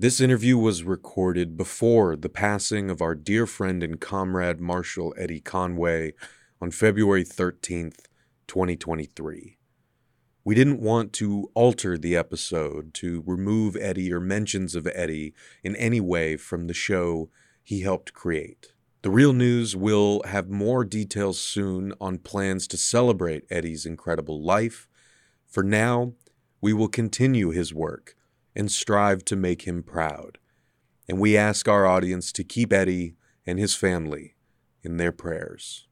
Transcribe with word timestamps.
This 0.00 0.18
interview 0.18 0.56
was 0.56 0.82
recorded 0.82 1.58
before 1.58 2.16
the 2.16 2.30
passing 2.30 2.88
of 2.88 3.02
our 3.02 3.14
dear 3.14 3.46
friend 3.46 3.82
and 3.82 4.00
comrade 4.00 4.58
Marshall 4.58 5.12
Eddie 5.18 5.42
Conway 5.42 6.14
on 6.58 6.70
February 6.70 7.22
13th, 7.22 8.06
2023. 8.46 9.58
We 10.42 10.54
didn't 10.54 10.80
want 10.80 11.12
to 11.12 11.50
alter 11.52 11.98
the 11.98 12.16
episode 12.16 12.94
to 12.94 13.22
remove 13.26 13.76
Eddie 13.76 14.10
or 14.10 14.20
mentions 14.20 14.74
of 14.74 14.88
Eddie 14.94 15.34
in 15.62 15.76
any 15.76 16.00
way 16.00 16.38
from 16.38 16.66
the 16.66 16.72
show 16.72 17.28
he 17.62 17.82
helped 17.82 18.14
create. 18.14 18.72
The 19.02 19.10
Real 19.10 19.34
News 19.34 19.76
will 19.76 20.22
have 20.24 20.48
more 20.48 20.82
details 20.82 21.38
soon 21.38 21.92
on 22.00 22.20
plans 22.20 22.66
to 22.68 22.78
celebrate 22.78 23.44
Eddie's 23.50 23.84
incredible 23.84 24.42
life. 24.42 24.88
For 25.46 25.62
now, 25.62 26.14
we 26.62 26.72
will 26.72 26.88
continue 26.88 27.50
his 27.50 27.74
work 27.74 28.16
and 28.54 28.70
strive 28.70 29.24
to 29.26 29.36
make 29.36 29.62
him 29.62 29.82
proud. 29.82 30.38
And 31.08 31.18
we 31.18 31.36
ask 31.36 31.68
our 31.68 31.86
audience 31.86 32.32
to 32.32 32.44
keep 32.44 32.72
Eddie 32.72 33.14
and 33.46 33.58
his 33.58 33.74
family 33.74 34.36
in 34.82 34.96
their 34.96 35.12
prayers. 35.12 35.86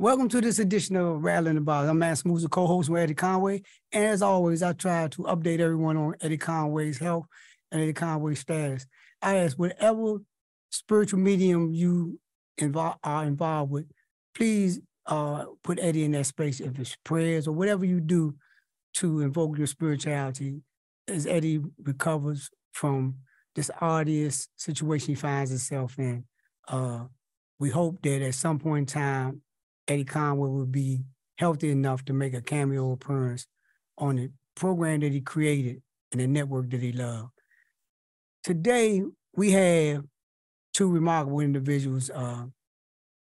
Welcome 0.00 0.28
to 0.28 0.40
this 0.40 0.60
edition 0.60 0.94
of 0.96 1.24
Rattling 1.24 1.56
the 1.56 1.60
Bars. 1.60 1.88
I'm 1.88 1.98
Mansa 1.98 2.28
Musa, 2.28 2.48
co-host 2.48 2.88
with 2.88 3.02
Eddie 3.02 3.14
Conway. 3.14 3.62
And 3.92 4.04
as 4.04 4.22
always, 4.22 4.62
I 4.62 4.72
try 4.72 5.08
to 5.08 5.22
update 5.24 5.58
everyone 5.58 5.96
on 5.96 6.14
Eddie 6.20 6.38
Conway's 6.38 6.98
health 6.98 7.26
and 7.72 7.82
Eddie 7.82 7.92
Conway's 7.92 8.38
status. 8.38 8.86
I 9.20 9.38
ask 9.38 9.58
whatever 9.58 10.18
spiritual 10.70 11.18
medium 11.18 11.72
you 11.74 12.20
involve, 12.58 12.96
are 13.02 13.24
involved 13.24 13.72
with, 13.72 13.86
please 14.34 14.80
uh, 15.06 15.44
put 15.62 15.78
Eddie 15.80 16.04
in 16.04 16.12
that 16.12 16.26
space. 16.26 16.60
If 16.60 16.78
it's 16.78 16.96
prayers 17.04 17.48
or 17.48 17.52
whatever 17.52 17.84
you 17.84 18.00
do 18.00 18.34
to 18.94 19.20
invoke 19.20 19.56
your 19.56 19.66
spirituality, 19.66 20.60
as 21.08 21.26
Eddie 21.26 21.60
recovers 21.82 22.50
from 22.72 23.14
this 23.54 23.70
arduous 23.80 24.48
situation 24.56 25.08
he 25.08 25.14
finds 25.14 25.50
himself 25.50 25.98
in. 25.98 26.24
Uh, 26.68 27.04
we 27.58 27.70
hope 27.70 28.00
that 28.02 28.22
at 28.22 28.34
some 28.34 28.58
point 28.58 28.94
in 28.94 29.00
time, 29.00 29.42
Eddie 29.88 30.04
Conway 30.04 30.48
will 30.48 30.66
be 30.66 31.00
healthy 31.38 31.70
enough 31.70 32.04
to 32.04 32.12
make 32.12 32.34
a 32.34 32.40
cameo 32.40 32.92
appearance 32.92 33.46
on 33.96 34.16
the 34.16 34.30
program 34.54 35.00
that 35.00 35.12
he 35.12 35.20
created 35.20 35.82
and 36.12 36.20
the 36.20 36.26
network 36.26 36.70
that 36.70 36.82
he 36.82 36.92
loved. 36.92 37.30
Today, 38.44 39.02
we 39.34 39.50
have 39.52 40.04
two 40.72 40.88
remarkable 40.88 41.40
individuals 41.40 42.10
uh, 42.10 42.44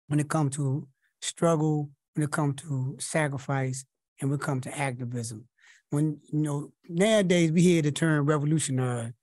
when 0.07 0.19
it 0.19 0.29
comes 0.29 0.55
to 0.55 0.87
struggle, 1.21 1.89
when 2.13 2.23
it 2.23 2.31
comes 2.31 2.61
to 2.61 2.95
sacrifice, 2.99 3.85
and 4.19 4.29
when 4.29 4.39
it 4.39 4.43
comes 4.43 4.63
to 4.63 4.77
activism. 4.77 5.47
When, 5.89 6.19
you 6.31 6.39
know, 6.39 6.71
nowadays 6.89 7.51
we 7.51 7.61
hear 7.61 7.81
the 7.81 7.91
term 7.91 8.25
revolutionary 8.25 9.13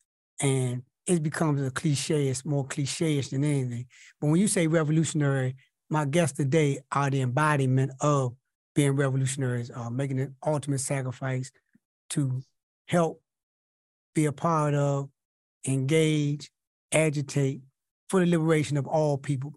and 0.41 0.83
it 1.06 1.22
becomes 1.22 1.61
a 1.61 1.70
cliche, 1.70 2.28
it's 2.28 2.45
more 2.45 2.67
cliche-ish 2.67 3.28
than 3.28 3.45
anything. 3.45 3.86
But 4.20 4.28
when 4.28 4.41
you 4.41 4.48
say 4.48 4.67
revolutionary, 4.67 5.56
my 5.91 6.06
guests 6.06 6.36
today 6.36 6.78
are 6.91 7.11
the 7.11 7.20
embodiment 7.20 7.92
of 8.00 8.34
being 8.75 8.92
revolutionaries, 8.92 9.70
uh, 9.70 9.91
making 9.91 10.20
an 10.20 10.34
ultimate 10.45 10.80
sacrifice 10.80 11.52
to 12.11 12.42
help 12.89 13.20
be 14.14 14.25
a 14.25 14.33
part 14.33 14.75
of, 14.75 15.11
engage, 15.67 16.50
agitate 16.92 17.61
for 18.09 18.21
the 18.21 18.27
liberation 18.27 18.77
of 18.77 18.87
all 18.87 19.19
people, 19.19 19.55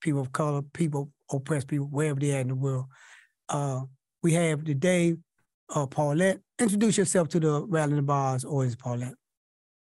people 0.00 0.20
of 0.20 0.32
color, 0.32 0.62
people, 0.62 1.10
oppressed 1.32 1.68
people, 1.68 1.86
wherever 1.86 2.20
they 2.20 2.36
are 2.36 2.40
in 2.40 2.48
the 2.48 2.54
world. 2.54 2.86
Uh, 3.48 3.82
we 4.22 4.32
have 4.32 4.64
today 4.64 5.16
uh, 5.74 5.86
Paulette. 5.86 6.40
Introduce 6.58 6.96
yourself 6.96 7.28
to 7.28 7.40
the 7.40 7.64
Rattling 7.66 7.96
the 7.96 8.02
Bars 8.02 8.44
audience, 8.44 8.76
Paulette. 8.76 9.14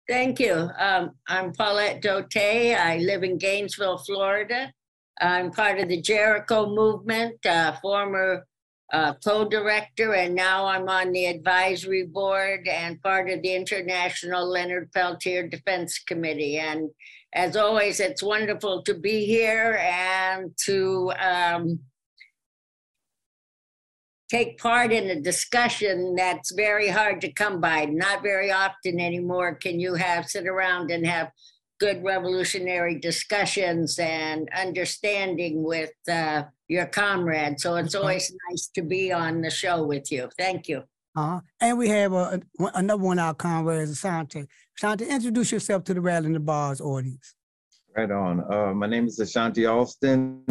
Thank 0.08 0.40
you. 0.40 0.70
Um, 0.78 1.12
I'm 1.28 1.52
Paulette 1.52 2.02
Dauteuil. 2.02 2.76
I 2.76 2.98
live 2.98 3.22
in 3.22 3.38
Gainesville, 3.38 3.98
Florida. 3.98 4.72
I'm 5.20 5.50
part 5.50 5.78
of 5.78 5.88
the 5.88 6.00
Jericho 6.00 6.66
movement, 6.66 7.44
uh, 7.46 7.72
former 7.80 8.46
uh, 8.92 9.14
co-director, 9.24 10.14
and 10.14 10.34
now 10.34 10.66
I'm 10.66 10.88
on 10.88 11.12
the 11.12 11.26
advisory 11.26 12.06
board 12.06 12.66
and 12.66 13.00
part 13.02 13.30
of 13.30 13.42
the 13.42 13.54
International 13.54 14.48
Leonard 14.48 14.90
Peltier 14.92 15.46
Defense 15.46 16.00
Committee. 16.00 16.58
And 16.58 16.90
as 17.32 17.56
always, 17.56 18.00
it's 18.00 18.22
wonderful 18.22 18.82
to 18.82 18.94
be 18.94 19.24
here 19.24 19.78
and 19.80 20.50
to 20.64 21.12
um, 21.18 21.80
take 24.28 24.58
part 24.58 24.92
in 24.92 25.10
a 25.10 25.20
discussion 25.20 26.14
that's 26.16 26.52
very 26.52 26.88
hard 26.88 27.20
to 27.20 27.32
come 27.32 27.60
by. 27.60 27.84
Not 27.84 28.22
very 28.22 28.50
often 28.50 29.00
anymore 29.00 29.54
can 29.54 29.78
you 29.78 29.94
have 29.94 30.28
sit 30.28 30.46
around 30.46 30.90
and 30.90 31.06
have 31.06 31.30
good 31.80 32.04
revolutionary 32.04 32.98
discussions 32.98 33.98
and 33.98 34.48
understanding 34.54 35.62
with 35.64 35.92
uh, 36.10 36.42
your 36.68 36.86
comrades. 36.86 37.62
So 37.62 37.76
it's 37.76 37.94
always 37.94 38.32
nice 38.50 38.68
to 38.74 38.82
be 38.82 39.12
on 39.12 39.40
the 39.40 39.50
show 39.50 39.84
with 39.84 40.12
you. 40.12 40.28
Thank 40.38 40.68
you. 40.68 40.82
Uh-huh. 41.16 41.40
And 41.60 41.76
we 41.76 41.88
have 41.88 42.12
a, 42.12 42.40
another 42.74 43.02
one 43.02 43.18
of 43.18 43.24
our 43.26 43.34
comrades, 43.34 44.00
Asante. 44.00 44.46
Asante, 44.78 45.08
introduce 45.08 45.50
yourself 45.50 45.84
to 45.84 45.94
the 45.94 46.00
Rattling 46.00 46.34
the 46.34 46.40
Bars 46.40 46.80
audience. 46.80 47.34
Right 47.96 48.10
on. 48.10 48.44
Uh, 48.52 48.72
my 48.72 48.86
name 48.86 49.06
is 49.06 49.18
Ashanti 49.18 49.66
Alston, 49.66 50.44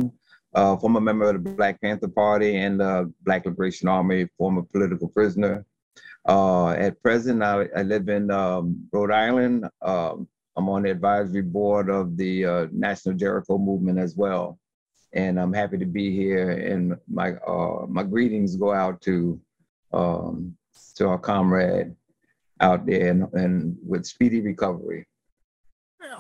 uh, 0.54 0.76
former 0.76 1.00
member 1.00 1.30
of 1.30 1.42
the 1.42 1.50
Black 1.52 1.80
Panther 1.82 2.10
Party 2.10 2.58
and 2.58 2.80
the 2.82 3.12
Black 3.24 3.46
Liberation 3.46 3.88
Army, 3.88 4.28
former 4.38 4.64
political 4.64 5.08
prisoner. 5.08 5.66
Uh, 6.28 6.72
at 6.72 7.02
present, 7.02 7.42
I, 7.42 7.68
I 7.76 7.84
live 7.84 8.10
in 8.10 8.30
um, 8.30 8.88
Rhode 8.92 9.12
Island. 9.12 9.70
Um, 9.82 10.28
I'm 10.58 10.68
on 10.68 10.84
the 10.84 10.92
advisory 10.92 11.42
board 11.42 11.90
of 11.90 12.18
the 12.18 12.46
uh, 12.46 12.68
National 12.74 13.16
Jericho 13.16 13.58
Movement 13.58 13.98
as 13.98 14.18
well. 14.18 14.60
And 15.14 15.40
I'm 15.40 15.54
happy 15.54 15.78
to 15.78 15.86
be 15.86 16.14
here. 16.14 16.52
And 16.52 16.96
my 17.08 17.32
uh, 17.48 17.86
my 17.88 18.04
greetings 18.04 18.58
go 18.58 18.74
out 18.74 19.02
to 19.04 19.40
um, 19.94 20.56
to 20.96 21.08
our 21.08 21.18
comrade 21.18 21.96
out 22.60 22.86
there 22.86 23.10
and, 23.10 23.34
and 23.34 23.78
with 23.86 24.06
speedy 24.06 24.42
recovery. 24.42 25.08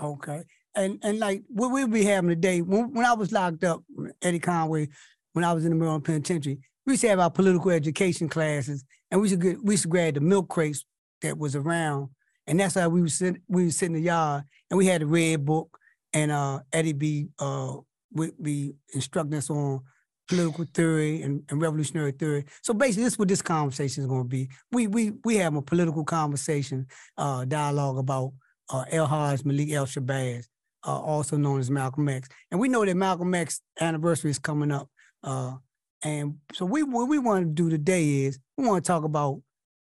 Okay. 0.02 0.44
And 0.75 1.00
and 1.03 1.19
like 1.19 1.44
what 1.47 1.72
we'll 1.72 1.88
be 1.88 2.03
having 2.03 2.30
today, 2.30 2.62
when, 2.62 2.94
when 2.94 3.06
I 3.06 3.13
was 3.13 3.31
locked 3.31 3.63
up, 3.63 3.84
Eddie 4.22 4.40
Conway, 4.40 4.90
when 5.34 5.44
I 5.44 5.53
was 5.53 5.66
in 5.66 5.72
the 5.72 5.75
Maryland 5.75 6.06
Penitentiary, 6.06 6.59
we 6.85 6.94
used 6.94 7.02
to 7.02 7.09
have 7.09 7.19
our 7.19 7.31
political 7.31 7.72
education 7.72 8.30
classes, 8.30 8.85
and 9.09 9.19
we 9.19 9.30
used 9.30 9.41
to 9.41 9.50
get, 9.50 9.63
we 9.63 9.74
used 9.74 9.84
to 9.84 9.90
grab 9.90 10.13
the 10.13 10.22
milk 10.22 10.47
crates 10.47 10.86
that 11.22 11.38
was 11.38 11.56
around 11.56 12.09
and 12.50 12.59
that's 12.59 12.75
how 12.75 12.90
we 12.90 13.01
would 13.01 13.12
sit 13.12 13.38
we 13.47 13.66
would 13.66 13.74
sit 13.74 13.86
in 13.86 13.94
the 13.94 14.01
yard 14.01 14.44
and 14.69 14.78
we 14.78 14.86
had 14.86 15.01
a 15.01 15.06
red 15.06 15.46
book 15.46 15.78
and 16.13 16.31
uh 16.31 16.59
Eddie 16.74 16.94
be 16.94 17.28
uh 17.40 17.75
would 18.12 18.31
be 18.41 18.74
instructing 18.94 19.38
us 19.38 19.50
on 19.50 19.81
political 20.30 20.66
theory 20.74 21.22
and, 21.24 21.44
and 21.50 21.62
revolutionary 21.62 22.12
theory. 22.12 22.46
So 22.62 22.74
basically 22.74 23.04
this 23.04 23.14
is 23.14 23.20
what 23.20 23.28
this 23.28 23.42
conversation 23.42 24.04
is 24.04 24.08
gonna 24.08 24.24
be. 24.24 24.50
We 24.72 24.88
we 24.88 25.14
we 25.26 25.36
have 25.38 25.56
a 25.56 25.62
political 25.62 26.06
conversation, 26.06 26.88
uh 27.18 27.46
dialogue 27.46 27.98
about 27.98 28.34
uh 28.70 28.86
El 28.92 29.08
Haj 29.08 29.44
Malik 29.44 29.72
El 29.72 29.86
Shabazz, 29.86 30.46
uh, 30.86 31.00
also 31.00 31.36
known 31.36 31.60
as 31.60 31.72
Malcolm 31.72 32.08
X. 32.08 32.30
And 32.52 32.60
we 32.60 32.70
know 32.70 32.86
that 32.86 32.96
Malcolm 32.96 33.34
X 33.34 33.62
anniversary 33.82 34.32
is 34.32 34.40
coming 34.40 34.72
up. 34.72 34.88
Uh 35.24 35.56
and 36.04 36.36
so 36.54 36.66
we 36.66 36.84
what 36.84 37.10
we 37.10 37.18
want 37.18 37.46
to 37.46 37.52
do 37.52 37.70
today 37.70 38.26
is 38.26 38.40
we 38.56 38.68
want 38.68 38.86
to 38.86 38.88
talk 38.88 39.04
about 39.04 39.42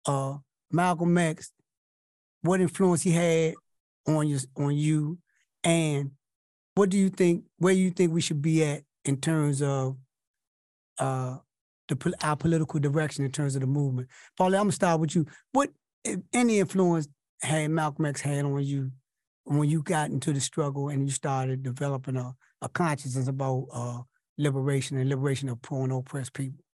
uh 0.04 0.36
Malcolm 0.70 1.16
X 1.18 1.50
what 2.42 2.60
influence 2.60 3.02
he 3.02 3.10
had 3.10 3.54
on 4.06 4.28
you 4.28 4.38
on 4.56 4.76
you 4.76 5.18
and 5.64 6.12
what 6.74 6.90
do 6.90 6.98
you 6.98 7.08
think 7.08 7.44
where 7.58 7.72
you 7.72 7.90
think 7.90 8.12
we 8.12 8.20
should 8.20 8.42
be 8.42 8.62
at 8.62 8.82
in 9.04 9.16
terms 9.16 9.62
of 9.62 9.96
uh 10.98 11.36
the 11.88 12.14
our 12.22 12.36
political 12.36 12.80
direction 12.80 13.24
in 13.24 13.30
terms 13.30 13.54
of 13.54 13.60
the 13.60 13.66
movement. 13.66 14.08
Paulie, 14.38 14.54
i'm 14.54 14.62
gonna 14.62 14.72
start 14.72 15.00
with 15.00 15.14
you. 15.14 15.26
What 15.52 15.70
any 16.32 16.58
influence 16.58 17.08
had 17.42 17.70
malcolm 17.70 18.06
x 18.06 18.20
had 18.20 18.44
on 18.44 18.64
you 18.64 18.90
when 19.44 19.68
you 19.68 19.82
got 19.82 20.10
into 20.10 20.32
the 20.32 20.40
struggle 20.40 20.88
and 20.88 21.04
you 21.04 21.10
started 21.10 21.62
developing 21.62 22.16
a, 22.16 22.34
a 22.62 22.68
consciousness 22.68 23.28
about 23.28 23.66
uh 23.72 24.00
liberation 24.38 24.98
and 24.98 25.08
liberation 25.08 25.48
of 25.48 25.60
poor 25.62 25.84
and 25.84 25.92
oppressed 25.92 26.32
people? 26.32 26.64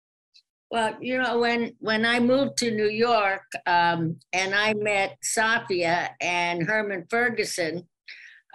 Well, 0.71 0.95
you 0.99 1.21
know, 1.21 1.37
when 1.37 1.75
when 1.79 2.03
I 2.03 2.19
moved 2.19 2.57
to 2.57 2.71
New 2.71 2.89
York 2.89 3.43
um, 3.67 4.17
and 4.33 4.55
I 4.55 4.73
met 4.73 5.17
Safia 5.23 6.09
and 6.19 6.63
Herman 6.63 7.05
Ferguson, 7.11 7.87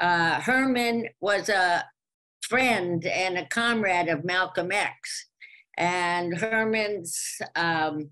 uh, 0.00 0.40
Herman 0.40 1.08
was 1.20 1.48
a 1.48 1.84
friend 2.42 3.06
and 3.06 3.38
a 3.38 3.46
comrade 3.46 4.08
of 4.08 4.25
Malcolm 4.25 4.72
X, 4.72 5.28
and 5.78 6.36
Herman's 6.36 7.40
um, 7.56 8.10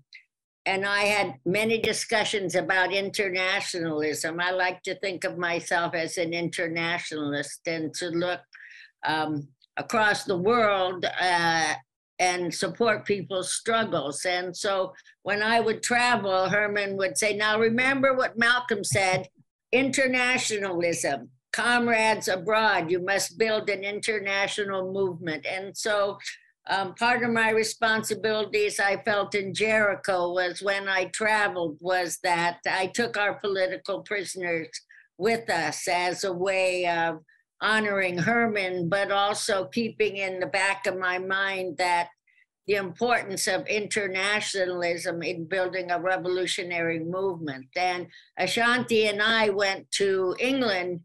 and 0.65 0.85
I 0.85 1.03
had 1.03 1.35
many 1.45 1.79
discussions 1.79 2.55
about 2.55 2.91
internationalism. 2.91 4.39
I 4.41 4.51
like 4.51 4.83
to 4.83 4.95
think 4.95 5.23
of 5.23 5.37
myself 5.37 5.93
as 5.93 6.17
an 6.17 6.33
internationalist 6.33 7.61
and 7.67 7.93
to 7.95 8.09
look 8.09 8.41
um, 9.05 9.47
across 9.77 10.25
the 10.25 10.37
world 10.37 11.05
uh, 11.05 11.73
and 12.19 12.53
support 12.53 13.05
people's 13.05 13.53
struggles. 13.53 14.25
And 14.25 14.55
so 14.55 14.93
when 15.23 15.41
I 15.41 15.61
would 15.61 15.83
travel, 15.83 16.49
Herman 16.49 16.97
would 16.97 17.17
say, 17.17 17.35
Now 17.37 17.59
remember 17.59 18.13
what 18.13 18.37
Malcolm 18.37 18.83
said 18.83 19.29
internationalism, 19.71 21.29
comrades 21.53 22.27
abroad, 22.27 22.91
you 22.91 22.99
must 22.99 23.37
build 23.37 23.69
an 23.69 23.83
international 23.83 24.91
movement. 24.91 25.45
And 25.45 25.77
so 25.77 26.17
um, 26.69 26.95
part 26.95 27.23
of 27.23 27.31
my 27.31 27.51
responsibilities 27.51 28.79
I 28.79 28.97
felt 28.97 29.35
in 29.35 29.53
Jericho 29.53 30.33
was 30.33 30.61
when 30.61 30.87
I 30.89 31.05
traveled 31.05 31.77
was 31.79 32.19
that 32.23 32.59
I 32.69 32.87
took 32.87 33.17
our 33.17 33.35
political 33.39 34.01
prisoners 34.01 34.69
with 35.17 35.49
us 35.49 35.87
as 35.87 36.23
a 36.23 36.33
way 36.33 36.87
of 36.87 37.19
honoring 37.61 38.17
Herman, 38.17 38.89
but 38.89 39.11
also 39.11 39.65
keeping 39.65 40.17
in 40.17 40.39
the 40.39 40.47
back 40.47 40.85
of 40.85 40.97
my 40.97 41.17
mind 41.17 41.77
that 41.77 42.09
the 42.67 42.75
importance 42.75 43.47
of 43.47 43.65
internationalism 43.67 45.23
in 45.23 45.45
building 45.45 45.89
a 45.89 45.99
revolutionary 45.99 46.99
movement. 46.99 47.67
And 47.77 48.07
Ashanti 48.37 49.07
and 49.07 49.21
I 49.21 49.49
went 49.49 49.89
to 49.93 50.35
England 50.37 50.99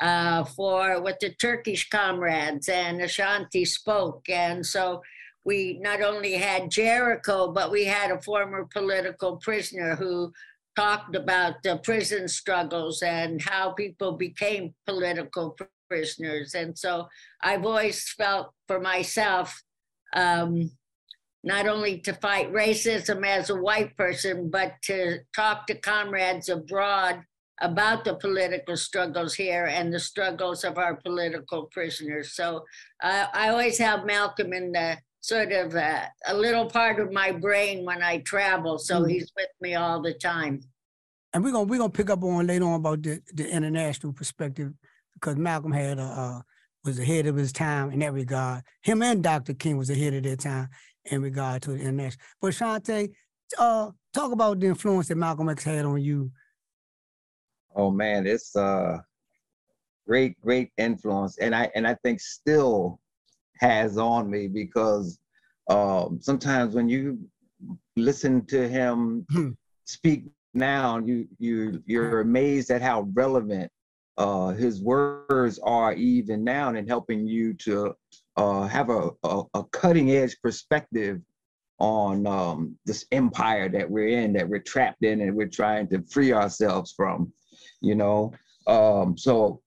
uh, 0.00 0.44
for 0.44 1.00
with 1.00 1.18
the 1.20 1.30
Turkish 1.30 1.88
comrades, 1.88 2.68
and 2.68 3.00
Ashanti 3.00 3.64
spoke. 3.64 4.28
And 4.28 4.64
so 4.64 5.02
we 5.44 5.78
not 5.80 6.02
only 6.02 6.34
had 6.34 6.70
Jericho, 6.70 7.50
but 7.52 7.70
we 7.70 7.84
had 7.84 8.10
a 8.10 8.20
former 8.20 8.66
political 8.72 9.36
prisoner 9.36 9.96
who 9.96 10.32
talked 10.76 11.16
about 11.16 11.62
the 11.62 11.78
prison 11.78 12.28
struggles 12.28 13.02
and 13.02 13.42
how 13.42 13.70
people 13.72 14.12
became 14.12 14.74
political 14.86 15.56
prisoners. 15.88 16.54
And 16.54 16.78
so 16.78 17.08
I've 17.42 17.64
always 17.64 18.08
felt 18.12 18.52
for 18.68 18.78
myself, 18.78 19.60
um, 20.14 20.70
not 21.42 21.66
only 21.66 21.98
to 22.00 22.12
fight 22.12 22.52
racism 22.52 23.26
as 23.26 23.50
a 23.50 23.56
white 23.56 23.96
person, 23.96 24.50
but 24.50 24.74
to 24.82 25.20
talk 25.34 25.66
to 25.66 25.74
comrades 25.74 26.48
abroad 26.48 27.22
about 27.60 28.04
the 28.04 28.14
political 28.14 28.76
struggles 28.76 29.34
here 29.34 29.66
and 29.66 29.92
the 29.92 30.00
struggles 30.00 30.64
of 30.64 30.78
our 30.78 30.96
political 30.96 31.64
prisoners. 31.66 32.34
So 32.34 32.64
uh, 33.02 33.26
I 33.32 33.48
always 33.48 33.78
have 33.78 34.06
Malcolm 34.06 34.52
in 34.52 34.72
the 34.72 34.98
sort 35.20 35.52
of 35.52 35.74
uh, 35.74 36.06
a 36.26 36.34
little 36.34 36.66
part 36.66 37.00
of 37.00 37.12
my 37.12 37.32
brain 37.32 37.84
when 37.84 38.02
I 38.02 38.18
travel. 38.18 38.78
So 38.78 39.02
mm. 39.02 39.10
he's 39.10 39.32
with 39.36 39.48
me 39.60 39.74
all 39.74 40.00
the 40.00 40.14
time. 40.14 40.60
And 41.34 41.44
we're 41.44 41.52
gonna 41.52 41.64
we're 41.64 41.78
gonna 41.78 41.90
pick 41.90 42.10
up 42.10 42.22
on 42.24 42.46
later 42.46 42.64
on 42.64 42.74
about 42.74 43.02
the, 43.02 43.20
the 43.34 43.48
international 43.48 44.12
perspective 44.12 44.72
because 45.14 45.36
Malcolm 45.36 45.72
had 45.72 45.98
a 45.98 46.02
uh, 46.02 46.40
was 46.84 46.98
ahead 46.98 47.26
of 47.26 47.36
his 47.36 47.52
time 47.52 47.90
in 47.90 47.98
that 47.98 48.12
regard. 48.12 48.62
Him 48.82 49.02
and 49.02 49.22
Dr. 49.22 49.52
King 49.52 49.76
was 49.76 49.90
ahead 49.90 50.14
of 50.14 50.22
their 50.22 50.36
time 50.36 50.68
in 51.04 51.20
regard 51.20 51.62
to 51.62 51.72
the 51.72 51.78
international. 51.78 52.24
But 52.40 52.54
Shante, 52.54 53.10
uh, 53.58 53.90
talk 54.14 54.32
about 54.32 54.60
the 54.60 54.68
influence 54.68 55.08
that 55.08 55.16
Malcolm 55.16 55.48
X 55.48 55.64
had 55.64 55.84
on 55.84 56.00
you 56.00 56.30
Oh 57.78 57.92
man, 57.92 58.26
it's 58.26 58.56
uh 58.56 58.98
great, 60.06 60.38
great 60.40 60.72
influence. 60.76 61.38
And 61.38 61.54
I 61.54 61.70
and 61.76 61.86
I 61.86 61.94
think 62.02 62.20
still 62.20 63.00
has 63.60 63.96
on 63.96 64.28
me 64.28 64.48
because 64.48 65.18
um 65.70 66.18
sometimes 66.20 66.74
when 66.74 66.88
you 66.88 67.20
listen 67.96 68.44
to 68.46 68.68
him 68.68 69.24
hmm. 69.30 69.50
speak 69.84 70.24
now, 70.54 70.98
you 70.98 71.28
you 71.38 71.82
you're 71.86 72.20
amazed 72.20 72.70
at 72.70 72.82
how 72.82 73.08
relevant 73.14 73.70
uh, 74.16 74.48
his 74.48 74.82
words 74.82 75.60
are 75.62 75.92
even 75.94 76.42
now 76.42 76.70
and 76.70 76.88
helping 76.88 77.24
you 77.24 77.54
to 77.54 77.94
uh, 78.36 78.66
have 78.66 78.90
a, 78.90 79.10
a, 79.22 79.42
a, 79.54 79.62
cutting 79.70 80.10
edge 80.10 80.36
perspective 80.42 81.20
on 81.78 82.26
um, 82.26 82.76
this 82.84 83.06
empire 83.12 83.68
that 83.68 83.88
we're 83.88 84.08
in, 84.08 84.32
that 84.32 84.48
we're 84.48 84.58
trapped 84.58 85.04
in, 85.04 85.20
and 85.20 85.36
we're 85.36 85.46
trying 85.46 85.86
to 85.88 86.02
free 86.10 86.32
ourselves 86.32 86.92
from 86.96 87.32
you 87.80 87.94
know. 87.94 88.32
Um, 88.66 89.16
so, 89.16 89.60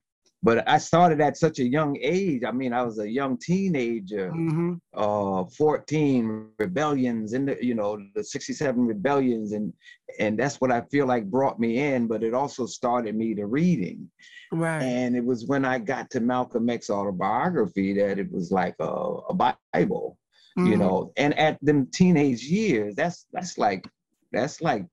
but 0.43 0.67
I 0.67 0.79
started 0.79 1.21
at 1.21 1.37
such 1.37 1.59
a 1.59 1.67
young 1.67 1.97
age. 2.01 2.41
I 2.45 2.51
mean, 2.51 2.73
I 2.73 2.81
was 2.81 2.97
a 2.97 3.07
young 3.07 3.37
teenager, 3.37 4.31
mm-hmm. 4.31 4.73
uh, 4.93 5.45
14 5.55 6.47
rebellions 6.57 7.33
in 7.33 7.45
the, 7.45 7.63
you 7.63 7.75
know, 7.75 7.99
the 8.15 8.23
67 8.23 8.85
rebellions. 8.85 9.51
And, 9.51 9.71
and 10.19 10.39
that's 10.39 10.59
what 10.59 10.71
I 10.71 10.81
feel 10.91 11.05
like 11.05 11.29
brought 11.29 11.59
me 11.59 11.77
in, 11.79 12.07
but 12.07 12.23
it 12.23 12.33
also 12.33 12.65
started 12.65 13.15
me 13.15 13.35
to 13.35 13.45
reading. 13.45 14.09
Right. 14.51 14.81
And 14.81 15.15
it 15.15 15.23
was 15.23 15.45
when 15.45 15.63
I 15.63 15.77
got 15.77 16.09
to 16.11 16.19
Malcolm 16.19 16.69
X 16.71 16.89
autobiography 16.89 17.93
that 17.93 18.17
it 18.17 18.31
was 18.31 18.51
like 18.51 18.75
a, 18.79 18.85
a 18.85 19.33
Bible, 19.33 20.17
mm-hmm. 20.57 20.65
you 20.65 20.77
know, 20.77 21.13
and 21.17 21.37
at 21.37 21.59
them 21.61 21.87
teenage 21.93 22.41
years, 22.43 22.95
that's, 22.95 23.27
that's 23.31 23.59
like, 23.59 23.87
that's 24.31 24.59
like 24.59 24.85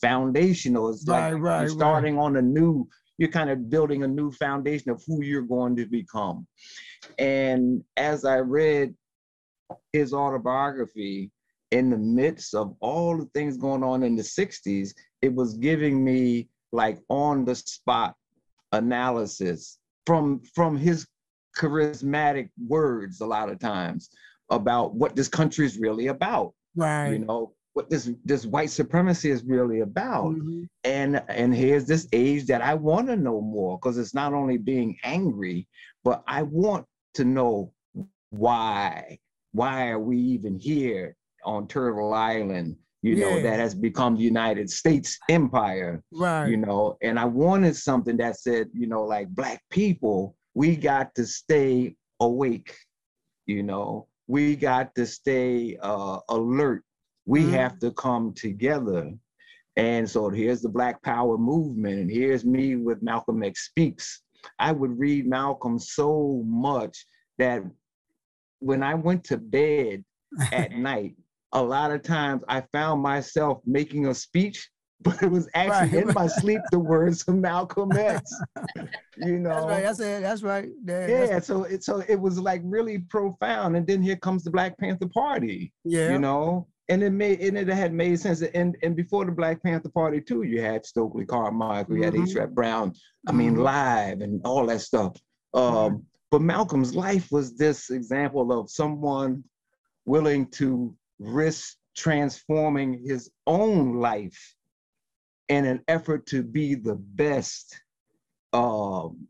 foundational. 0.00 0.90
It's 0.90 1.06
right, 1.06 1.32
like 1.32 1.42
right, 1.42 1.60
you're 1.62 1.70
starting 1.70 2.16
right. 2.16 2.24
on 2.24 2.36
a 2.36 2.42
new, 2.42 2.88
you're 3.18 3.30
kind 3.30 3.50
of 3.50 3.70
building 3.70 4.02
a 4.02 4.08
new 4.08 4.30
foundation 4.32 4.90
of 4.90 5.02
who 5.06 5.22
you're 5.22 5.42
going 5.42 5.76
to 5.76 5.86
become. 5.86 6.46
And 7.18 7.82
as 7.96 8.24
I 8.24 8.38
read 8.38 8.94
his 9.92 10.12
autobiography, 10.12 11.30
in 11.72 11.90
the 11.90 11.96
midst 11.96 12.54
of 12.54 12.76
all 12.80 13.16
the 13.16 13.28
things 13.34 13.56
going 13.56 13.82
on 13.82 14.02
in 14.02 14.16
the 14.16 14.22
60s, 14.22 14.94
it 15.22 15.34
was 15.34 15.54
giving 15.54 16.04
me 16.04 16.48
like 16.72 16.98
on 17.08 17.44
the 17.44 17.54
spot 17.54 18.14
analysis 18.72 19.78
from 20.04 20.40
from 20.54 20.76
his 20.76 21.06
charismatic 21.56 22.50
words 22.68 23.20
a 23.20 23.26
lot 23.26 23.48
of 23.48 23.58
times 23.58 24.10
about 24.50 24.94
what 24.94 25.16
this 25.16 25.28
country 25.28 25.66
is 25.66 25.78
really 25.78 26.08
about. 26.08 26.52
Right. 26.76 27.12
You 27.12 27.18
know, 27.20 27.52
what 27.76 27.90
this 27.90 28.10
this 28.24 28.46
white 28.46 28.70
supremacy 28.70 29.30
is 29.30 29.44
really 29.44 29.80
about. 29.80 30.34
Mm-hmm. 30.34 30.62
And 30.84 31.22
and 31.28 31.54
here's 31.54 31.84
this 31.84 32.08
age 32.14 32.46
that 32.46 32.62
I 32.62 32.72
want 32.72 33.06
to 33.08 33.16
know 33.16 33.42
more 33.42 33.78
because 33.78 33.98
it's 33.98 34.14
not 34.14 34.32
only 34.32 34.56
being 34.56 34.96
angry, 35.04 35.68
but 36.02 36.24
I 36.26 36.42
want 36.42 36.86
to 37.14 37.24
know 37.26 37.74
why. 38.30 39.18
Why 39.52 39.88
are 39.88 39.98
we 39.98 40.16
even 40.16 40.58
here 40.58 41.16
on 41.44 41.68
Turtle 41.68 42.14
Island? 42.14 42.76
You 43.02 43.16
yeah. 43.16 43.24
know, 43.28 43.42
that 43.42 43.60
has 43.60 43.74
become 43.74 44.16
the 44.16 44.22
United 44.22 44.70
States 44.70 45.18
empire. 45.28 46.02
Right. 46.10 46.48
You 46.48 46.56
know, 46.56 46.96
and 47.02 47.18
I 47.18 47.26
wanted 47.26 47.76
something 47.76 48.16
that 48.16 48.40
said, 48.40 48.68
you 48.72 48.86
know, 48.86 49.02
like 49.02 49.28
black 49.28 49.60
people, 49.70 50.34
we 50.54 50.76
got 50.76 51.14
to 51.16 51.26
stay 51.26 51.94
awake, 52.20 52.74
you 53.44 53.62
know, 53.62 54.08
we 54.28 54.56
got 54.56 54.94
to 54.94 55.04
stay 55.04 55.76
uh, 55.82 56.20
alert 56.30 56.82
we 57.26 57.42
mm-hmm. 57.42 57.52
have 57.52 57.78
to 57.80 57.90
come 57.92 58.32
together. 58.32 59.12
And 59.76 60.08
so 60.08 60.30
here's 60.30 60.62
the 60.62 60.70
Black 60.70 61.02
Power 61.02 61.36
movement, 61.36 61.98
and 61.98 62.10
here's 62.10 62.44
me 62.44 62.76
with 62.76 63.02
Malcolm 63.02 63.42
X 63.42 63.66
Speaks. 63.66 64.22
I 64.58 64.72
would 64.72 64.98
read 64.98 65.26
Malcolm 65.26 65.78
so 65.78 66.42
much 66.46 67.04
that 67.38 67.62
when 68.60 68.82
I 68.82 68.94
went 68.94 69.24
to 69.24 69.36
bed 69.36 70.04
at 70.52 70.72
night, 70.76 71.16
a 71.52 71.62
lot 71.62 71.90
of 71.90 72.02
times 72.02 72.42
I 72.48 72.62
found 72.72 73.02
myself 73.02 73.60
making 73.66 74.06
a 74.06 74.14
speech, 74.14 74.70
but 75.02 75.22
it 75.22 75.30
was 75.30 75.48
actually 75.54 75.98
right. 75.98 76.08
in 76.08 76.14
my 76.14 76.26
sleep 76.26 76.60
the 76.70 76.78
words 76.78 77.22
of 77.28 77.36
Malcolm 77.36 77.92
X. 77.92 78.30
You 79.18 79.38
know, 79.38 79.48
that's 79.48 79.64
right. 79.64 79.82
That's 79.82 80.00
it. 80.00 80.20
That's 80.20 80.42
right. 80.42 80.68
Yeah. 80.86 81.26
That's 81.26 81.46
so 81.46 81.64
it 81.64 81.82
so 81.82 82.02
it 82.06 82.20
was 82.20 82.38
like 82.38 82.60
really 82.62 82.98
profound. 82.98 83.74
And 83.74 83.86
then 83.86 84.02
here 84.02 84.16
comes 84.16 84.44
the 84.44 84.50
Black 84.50 84.76
Panther 84.76 85.08
Party. 85.08 85.72
Yeah. 85.86 86.12
You 86.12 86.18
know, 86.18 86.68
and 86.88 87.02
it 87.02 87.10
made 87.10 87.40
and 87.40 87.58
it 87.58 87.68
had 87.68 87.92
made 87.92 88.18
sense. 88.20 88.42
And 88.42 88.76
and 88.82 88.94
before 88.96 89.24
the 89.24 89.32
Black 89.32 89.62
Panther 89.62 89.88
Party 89.88 90.20
too, 90.20 90.42
you 90.42 90.60
had 90.60 90.86
Stokely 90.86 91.26
Carmichael, 91.26 91.96
you 91.96 92.02
had 92.04 92.14
mm-hmm. 92.14 92.38
H. 92.38 92.48
Brown. 92.50 92.92
I 93.28 93.32
mean, 93.32 93.54
mm-hmm. 93.54 93.62
live 93.62 94.20
and 94.20 94.40
all 94.44 94.66
that 94.66 94.80
stuff. 94.80 95.16
Um, 95.54 95.62
mm-hmm. 95.64 95.96
But 96.30 96.42
Malcolm's 96.42 96.94
life 96.94 97.28
was 97.30 97.56
this 97.56 97.90
example 97.90 98.52
of 98.52 98.70
someone 98.70 99.44
willing 100.04 100.46
to 100.52 100.94
risk 101.18 101.76
transforming 101.96 103.02
his 103.04 103.30
own 103.46 104.00
life 104.00 104.54
in 105.48 105.64
an 105.64 105.82
effort 105.88 106.26
to 106.26 106.42
be 106.42 106.74
the 106.74 106.96
best, 106.96 107.80
um, 108.52 109.26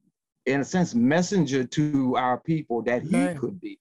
in 0.46 0.60
a 0.60 0.64
sense, 0.64 0.94
messenger 0.94 1.64
to 1.64 2.16
our 2.16 2.40
people 2.40 2.82
that 2.82 3.02
he 3.02 3.26
right. 3.26 3.38
could 3.38 3.60
be. 3.60 3.78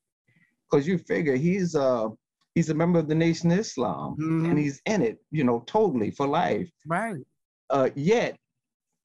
Because 0.70 0.88
you 0.88 0.98
figure 0.98 1.36
he's 1.36 1.75
uh 1.75 2.10
he's 2.56 2.70
a 2.70 2.74
member 2.74 2.98
of 3.00 3.08
the 3.08 3.16
Nation 3.16 3.52
of 3.52 3.60
Islam 3.60 4.16
mm-hmm. 4.20 4.46
and 4.46 4.58
he's 4.58 4.82
in 4.86 5.02
it, 5.02 5.20
you 5.30 5.44
know, 5.44 5.64
totally 5.68 6.10
for 6.10 6.26
life. 6.26 6.70
Right. 6.88 7.22
Uh, 7.70 7.90
yet, 7.96 8.38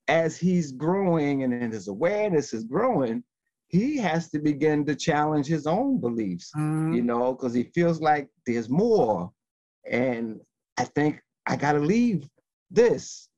as 0.07 0.37
he's 0.37 0.71
growing 0.71 1.43
and 1.43 1.53
and 1.53 1.71
his 1.71 1.87
awareness 1.87 2.53
is 2.53 2.63
growing, 2.63 3.23
he 3.67 3.97
has 3.97 4.29
to 4.31 4.39
begin 4.39 4.85
to 4.85 4.95
challenge 4.95 5.47
his 5.47 5.67
own 5.67 5.99
beliefs, 5.99 6.51
mm-hmm. 6.57 6.93
you 6.93 7.03
know, 7.03 7.33
because 7.33 7.53
he 7.53 7.63
feels 7.63 8.01
like 8.01 8.27
there's 8.47 8.69
more. 8.69 9.31
And 9.89 10.39
I 10.77 10.83
think 10.83 11.21
I 11.45 11.55
got 11.55 11.73
to 11.73 11.79
leave 11.79 12.27
this. 12.69 13.29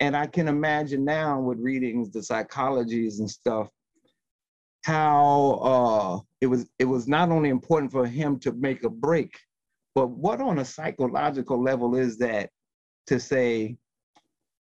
And 0.00 0.16
I 0.16 0.26
can 0.26 0.48
imagine 0.48 1.04
now 1.04 1.40
with 1.40 1.58
readings, 1.58 2.10
the 2.10 2.20
psychologies 2.20 3.18
and 3.18 3.28
stuff, 3.28 3.68
how 4.84 5.60
uh, 5.62 6.27
it 6.40 6.46
was 6.46 6.68
it 6.78 6.84
was 6.84 7.08
not 7.08 7.30
only 7.30 7.48
important 7.48 7.92
for 7.92 8.06
him 8.06 8.38
to 8.40 8.52
make 8.52 8.84
a 8.84 8.90
break, 8.90 9.38
but 9.94 10.08
what 10.08 10.40
on 10.40 10.58
a 10.58 10.64
psychological 10.64 11.60
level 11.62 11.96
is 11.96 12.18
that 12.18 12.50
to 13.06 13.18
say, 13.18 13.76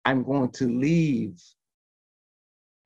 I'm 0.04 0.22
going 0.22 0.50
to 0.52 0.68
leave 0.68 1.40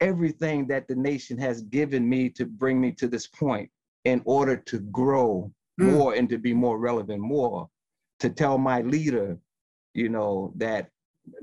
everything 0.01 0.67
that 0.69 0.87
the 0.87 0.95
nation 0.95 1.37
has 1.39 1.63
given 1.63 2.09
me 2.09 2.31
to 2.31 2.47
bring 2.47 2.81
me 2.81 2.93
to 2.93 3.09
this 3.09 3.27
point 3.27 3.69
in 4.05 4.23
order 4.25 4.57
to 4.57 4.79
grow 4.79 5.53
mm. 5.81 5.93
more 5.93 6.15
and 6.15 6.29
to 6.29 6.39
be 6.39 6.55
more 6.55 6.79
relevant 6.79 7.21
more 7.21 7.69
to 8.21 8.31
tell 8.31 8.59
my 8.59 8.81
leader 8.83 9.37
you 9.95 10.09
know 10.09 10.53
that 10.55 10.89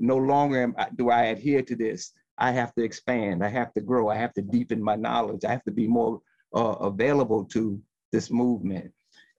no 0.00 0.16
longer 0.16 0.62
am, 0.62 0.74
do 0.96 1.10
i 1.10 1.24
adhere 1.24 1.62
to 1.62 1.76
this. 1.76 2.12
I 2.38 2.50
have 2.50 2.74
to 2.74 2.84
expand. 2.84 3.42
I 3.42 3.48
have 3.48 3.72
to 3.74 3.80
grow. 3.80 4.08
I 4.08 4.16
have 4.16 4.34
to 4.34 4.42
deepen 4.42 4.82
my 4.82 4.96
knowledge. 4.96 5.44
I 5.44 5.52
have 5.52 5.64
to 5.64 5.70
be 5.70 5.86
more 5.86 6.20
uh, 6.54 6.76
available 6.80 7.44
to 7.44 7.80
this 8.12 8.30
movement 8.30 8.90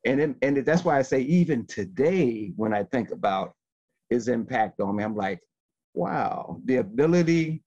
and 0.06 0.22
it, 0.22 0.36
and 0.42 0.58
that's 0.66 0.84
why 0.84 0.98
i 0.98 1.02
say 1.02 1.22
even 1.22 1.66
today 1.66 2.52
when 2.56 2.74
i 2.74 2.84
think 2.84 3.12
about 3.12 3.54
his 4.10 4.28
impact 4.28 4.80
on 4.80 4.96
me 4.96 5.04
i'm 5.04 5.16
like 5.16 5.40
wow 5.94 6.60
the 6.66 6.78
ability 6.78 7.64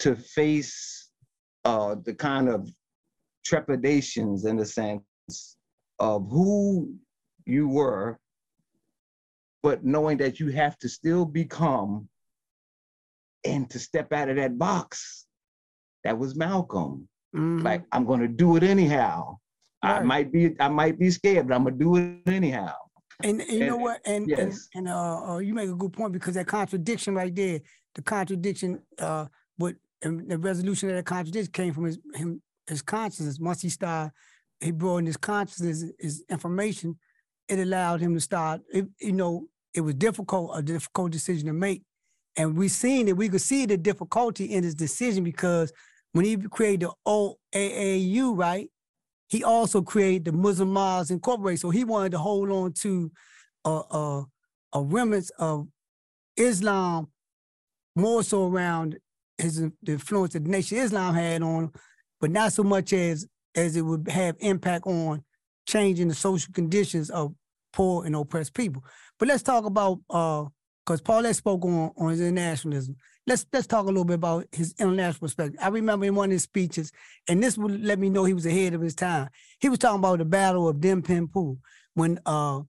to 0.00 0.16
face 0.16 1.10
uh, 1.64 1.94
the 2.04 2.14
kind 2.14 2.48
of 2.48 2.68
trepidations 3.44 4.44
in 4.44 4.56
the 4.56 4.66
sense 4.66 5.04
of 5.98 6.28
who 6.30 6.94
you 7.44 7.68
were, 7.68 8.18
but 9.62 9.84
knowing 9.84 10.16
that 10.18 10.40
you 10.40 10.48
have 10.48 10.78
to 10.78 10.88
still 10.88 11.24
become 11.24 12.08
and 13.44 13.68
to 13.70 13.78
step 13.78 14.12
out 14.12 14.28
of 14.28 14.36
that 14.36 14.58
box. 14.58 15.26
That 16.04 16.18
was 16.18 16.34
Malcolm. 16.34 17.08
Mm-hmm. 17.34 17.64
Like, 17.64 17.84
I'm 17.92 18.04
gonna 18.04 18.28
do 18.28 18.56
it 18.56 18.62
anyhow. 18.62 19.38
Right. 19.82 19.98
I 19.98 20.02
might 20.02 20.32
be 20.32 20.54
I 20.60 20.68
might 20.68 20.98
be 20.98 21.10
scared, 21.10 21.48
but 21.48 21.54
I'm 21.54 21.64
gonna 21.64 21.76
do 21.76 21.96
it 21.96 22.18
anyhow. 22.26 22.74
And, 23.22 23.40
and 23.40 23.52
you 23.52 23.66
know 23.66 23.76
what? 23.76 24.00
And 24.04 24.28
yes. 24.28 24.68
and, 24.74 24.86
and 24.86 24.88
uh, 24.88 25.32
uh, 25.32 25.38
you 25.38 25.54
make 25.54 25.68
a 25.68 25.74
good 25.74 25.92
point 25.92 26.12
because 26.12 26.34
that 26.34 26.46
contradiction 26.46 27.14
right 27.14 27.34
there, 27.34 27.60
the 27.94 28.02
contradiction 28.02 28.80
uh, 28.98 29.26
with 29.58 29.76
the 30.02 30.38
resolution 30.38 30.88
of 30.88 30.96
that 30.96 31.04
contradiction 31.04 31.52
came 31.52 31.72
from 31.72 31.84
his 31.84 31.98
him 32.14 32.42
his 32.66 32.82
consciousness. 32.82 33.38
Once 33.38 33.62
he 33.62 33.68
started, 33.68 34.12
he 34.60 34.70
brought 34.70 34.98
in 34.98 35.06
his 35.06 35.16
consciousness, 35.16 35.84
his 35.98 36.24
information. 36.28 36.98
It 37.48 37.58
allowed 37.58 38.00
him 38.00 38.14
to 38.14 38.20
start. 38.20 38.60
It, 38.72 38.86
you 39.00 39.12
know, 39.12 39.46
it 39.74 39.80
was 39.80 39.94
difficult, 39.94 40.52
a 40.54 40.62
difficult 40.62 41.10
decision 41.10 41.46
to 41.46 41.52
make, 41.52 41.82
and 42.36 42.56
we 42.56 42.68
seen 42.68 43.08
it. 43.08 43.16
We 43.16 43.28
could 43.28 43.40
see 43.40 43.66
the 43.66 43.76
difficulty 43.76 44.46
in 44.46 44.62
his 44.62 44.74
decision 44.74 45.24
because 45.24 45.72
when 46.12 46.24
he 46.24 46.36
created 46.36 46.88
the 46.88 46.92
OAAU, 47.06 48.36
right, 48.36 48.68
he 49.28 49.44
also 49.44 49.80
created 49.80 50.24
the 50.24 50.32
Muslim 50.32 50.72
Mosques 50.72 51.10
Incorporated. 51.10 51.60
So 51.60 51.70
he 51.70 51.84
wanted 51.84 52.12
to 52.12 52.18
hold 52.18 52.50
on 52.50 52.72
to 52.80 53.12
a, 53.64 53.70
a, 53.70 54.82
remnants 54.82 55.30
of 55.38 55.68
Islam 56.36 57.08
more 57.94 58.22
so 58.22 58.48
around 58.48 58.98
his 59.38 59.60
the 59.82 59.92
influence 59.92 60.32
that 60.32 60.44
the 60.44 60.50
Nation 60.50 60.78
Islam 60.78 61.14
had 61.14 61.42
on 61.42 61.70
but 62.20 62.30
not 62.30 62.52
so 62.52 62.62
much 62.62 62.92
as 62.92 63.26
as 63.54 63.76
it 63.76 63.82
would 63.82 64.08
have 64.08 64.36
impact 64.40 64.86
on 64.86 65.22
changing 65.66 66.08
the 66.08 66.14
social 66.14 66.52
conditions 66.52 67.10
of 67.10 67.34
poor 67.72 68.04
and 68.04 68.14
oppressed 68.16 68.54
people. 68.54 68.84
But 69.18 69.28
let's 69.28 69.42
talk 69.42 69.64
about 69.64 70.00
uh 70.08 70.44
because 70.84 71.00
Paulette 71.00 71.36
spoke 71.36 71.64
on, 71.64 71.92
on 71.96 72.10
his 72.10 72.20
internationalism. 72.20 72.96
Let's 73.30 73.46
let's 73.52 73.68
talk 73.68 73.84
a 73.84 73.86
little 73.86 74.04
bit 74.04 74.14
about 74.14 74.46
his 74.50 74.74
international 74.80 75.20
perspective. 75.20 75.60
I 75.62 75.68
remember 75.68 76.04
in 76.04 76.16
one 76.16 76.30
of 76.30 76.32
his 76.32 76.42
speeches, 76.42 76.90
and 77.28 77.40
this 77.40 77.56
would 77.56 77.80
let 77.80 78.00
me 78.00 78.10
know 78.10 78.24
he 78.24 78.34
was 78.34 78.44
ahead 78.44 78.74
of 78.74 78.80
his 78.80 78.96
time. 78.96 79.28
He 79.60 79.68
was 79.68 79.78
talking 79.78 80.00
about 80.00 80.18
the 80.18 80.24
Battle 80.24 80.68
of 80.68 80.80
Dien 80.80 81.00
Bien 81.00 81.28
Phu 81.28 81.58
when 81.94 82.18
uh 82.26 82.62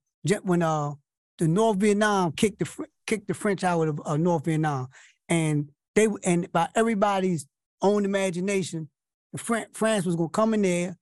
when 0.44 0.62
uh 0.62 0.91
the 1.39 1.48
North 1.48 1.77
Vietnam 1.77 2.34
kicked 2.34 2.60
the 2.60 2.86
kicked 3.08 3.27
the 3.27 3.34
French 3.34 3.63
out 3.63 3.88
of 3.88 4.00
uh, 4.06 4.18
North 4.18 4.46
Vietnam, 4.46 4.89
and 5.27 5.72
they 5.96 6.08
and 6.24 6.51
by 6.51 6.68
everybody's 6.75 7.48
own 7.82 8.06
imagination, 8.06 8.88
France 9.36 10.06
was 10.06 10.15
gonna 10.15 10.30
come 10.30 10.53
in 10.53 10.62
there, 10.62 10.96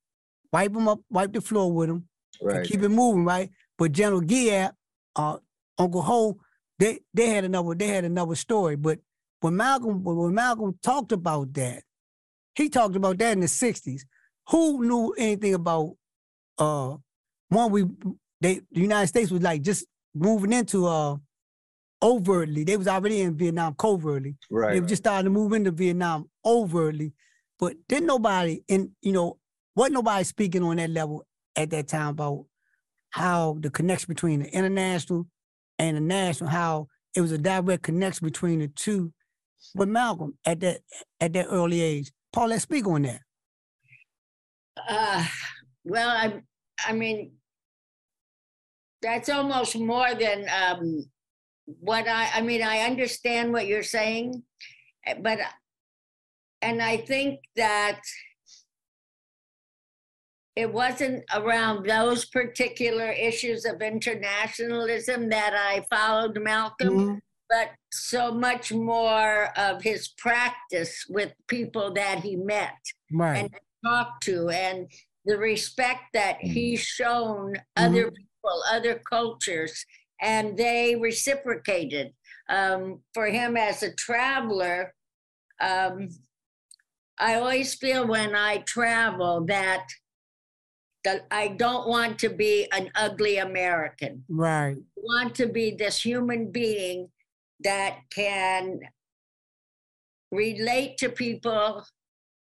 wipe 0.54 0.72
them 0.72 0.88
up, 0.88 1.02
wipe 1.10 1.34
the 1.34 1.42
floor 1.42 1.70
with 1.70 1.90
them, 1.90 2.08
right. 2.42 2.66
keep 2.66 2.82
it 2.82 2.88
moving, 2.88 3.26
right? 3.26 3.50
But 3.78 3.92
General 3.92 4.22
Giap, 4.22 4.72
uh, 5.18 5.40
Uncle 5.78 6.04
Ho, 6.04 6.40
they 6.78 7.02
they 7.14 7.28
had 7.28 7.44
another 7.44 7.76
they 7.76 7.88
had 7.88 8.06
another 8.06 8.36
story. 8.36 8.78
But 8.78 9.00
when 9.42 9.56
Malcolm 9.56 10.04
when 10.04 10.34
Malcolm 10.34 10.78
talked 10.82 11.12
about 11.12 11.54
that, 11.54 11.84
he 12.56 12.70
talked 12.70 12.96
about 12.96 13.18
that 13.20 13.34
in 13.34 13.40
the 13.42 13.48
'60s. 13.48 14.02
Who 14.50 14.84
knew 14.84 15.14
anything 15.18 15.54
about 15.54 15.96
uh 16.58 16.98
one 17.50 17.72
we 17.72 17.86
they 18.42 18.62
the 18.72 18.82
United 18.82 19.08
States 19.08 19.32
was 19.32 19.42
like 19.42 19.62
just 19.62 19.86
moving 20.14 20.54
into 20.54 20.86
uh 20.88 21.18
overtly. 22.02 22.64
They 22.64 22.78
was 22.78 22.88
already 22.88 23.22
in 23.22 23.36
Vietnam 23.36 23.76
covertly. 23.78 24.36
Right. 24.50 24.74
They 24.74 24.82
were 24.82 24.88
just 24.88 25.04
starting 25.04 25.26
to 25.26 25.30
move 25.30 25.54
into 25.54 25.72
Vietnam 25.72 26.30
overtly. 26.46 27.14
But 27.60 27.76
didn't 27.88 28.08
nobody 28.08 28.62
in, 28.68 28.92
you 29.02 29.12
know, 29.12 29.38
wasn't 29.76 29.96
nobody 29.96 30.24
speaking 30.24 30.64
on 30.64 30.78
that 30.78 30.90
level 30.90 31.26
at 31.56 31.70
that 31.72 31.88
time 31.88 32.10
about 32.10 32.46
how 33.10 33.58
the 33.60 33.70
connection 33.70 34.08
between 34.08 34.40
the 34.42 34.50
international 34.50 35.28
and 35.78 35.98
the 35.98 36.02
national, 36.02 36.50
how 36.50 36.88
it 37.16 37.22
was 37.22 37.32
a 37.32 37.38
direct 37.38 37.84
connection 37.84 38.26
between 38.26 38.60
the 38.60 38.68
two. 38.70 39.12
But 39.76 39.88
Malcolm, 39.88 40.38
at 40.46 40.60
that 40.62 40.82
at 41.20 41.34
that 41.34 41.48
early 41.50 41.82
age, 41.82 42.12
Paul, 42.32 42.48
let's 42.48 42.64
speak 42.64 42.88
on 42.88 43.04
that. 43.04 43.22
Uh, 44.88 45.26
well, 45.84 46.10
I 46.10 46.42
I 46.88 46.94
mean, 46.94 47.32
that's 49.02 49.30
almost 49.30 49.78
more 49.78 50.14
than 50.16 50.48
um, 50.50 51.06
what 51.66 52.08
I, 52.08 52.30
I 52.34 52.42
mean, 52.42 52.64
I 52.64 52.80
understand 52.80 53.54
what 53.54 53.68
you're 53.68 53.84
saying, 53.84 54.44
but, 55.22 55.40
and 56.62 56.82
I 56.82 56.98
think 56.98 57.40
that 57.56 58.02
it 60.56 60.72
wasn't 60.72 61.24
around 61.34 61.86
those 61.86 62.26
particular 62.26 63.12
issues 63.12 63.66
of 63.66 63.82
internationalism 63.82 65.30
that 65.30 65.54
I 65.56 65.86
followed 65.90 66.38
Malcolm, 66.42 66.90
mm-hmm. 66.90 67.16
But 67.50 67.72
so 67.92 68.32
much 68.32 68.72
more 68.72 69.50
of 69.58 69.82
his 69.82 70.10
practice 70.18 71.06
with 71.10 71.34
people 71.48 71.92
that 71.94 72.20
he 72.20 72.36
met 72.36 72.78
right. 73.12 73.38
and 73.38 73.50
talked 73.86 74.24
to, 74.24 74.50
and 74.50 74.90
the 75.26 75.38
respect 75.38 76.02
that 76.14 76.38
he's 76.40 76.82
shown 76.82 77.54
mm-hmm. 77.54 77.86
other 77.86 78.12
people, 78.12 78.64
other 78.72 79.02
cultures, 79.10 79.86
and 80.22 80.58
they 80.58 80.96
reciprocated. 80.96 82.14
Um, 82.50 83.02
for 83.14 83.28
him 83.28 83.58
as 83.58 83.84
a 83.84 83.94
traveler, 83.94 84.94
um, 85.62 86.10
I 87.20 87.36
always 87.36 87.76
feel 87.76 88.08
when 88.08 88.36
I 88.36 88.58
travel 88.66 89.46
that 89.48 89.88
that 91.06 91.26
I 91.32 91.50
don't 91.50 91.88
want 91.88 92.20
to 92.20 92.30
be 92.30 92.68
an 92.74 92.92
ugly 92.94 93.38
American. 93.38 94.26
Right. 94.28 94.76
I 94.76 95.00
want 95.02 95.36
to 95.36 95.48
be 95.48 95.72
this 95.72 96.04
human 96.04 96.52
being 96.52 97.10
that 97.64 98.00
can 98.10 98.80
relate 100.32 100.98
to 100.98 101.10
people, 101.10 101.86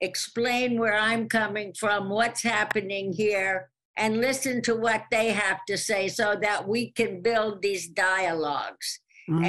explain 0.01 0.79
where 0.79 0.97
I'm 0.97 1.29
coming 1.29 1.73
from, 1.79 2.09
what's 2.09 2.43
happening 2.43 3.13
here, 3.13 3.71
and 3.97 4.21
listen 4.21 4.61
to 4.63 4.75
what 4.75 5.05
they 5.11 5.31
have 5.31 5.65
to 5.67 5.77
say 5.77 6.09
so 6.09 6.37
that 6.41 6.67
we 6.67 6.91
can 6.91 7.23
build 7.23 7.63
these 7.63 7.89
dialogues. 7.89 9.01
Mm-hmm. 9.29 9.45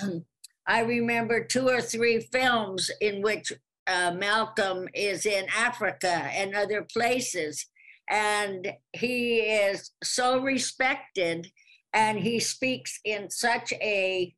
And 0.00 0.24
I 0.66 0.80
remember 0.82 1.44
two 1.44 1.68
or 1.68 1.80
three 1.80 2.20
films 2.32 2.90
in 3.00 3.22
which 3.22 3.52
uh, 3.86 4.12
Malcolm 4.16 4.88
is 4.94 5.26
in 5.26 5.46
Africa 5.56 6.30
and 6.32 6.54
other 6.54 6.86
places. 6.92 7.66
And 8.08 8.72
he 8.92 9.38
is 9.40 9.90
so 10.02 10.40
respected 10.40 11.50
and 11.92 12.18
he 12.18 12.38
speaks 12.38 13.00
in 13.04 13.30
such 13.30 13.72
a 13.72 14.34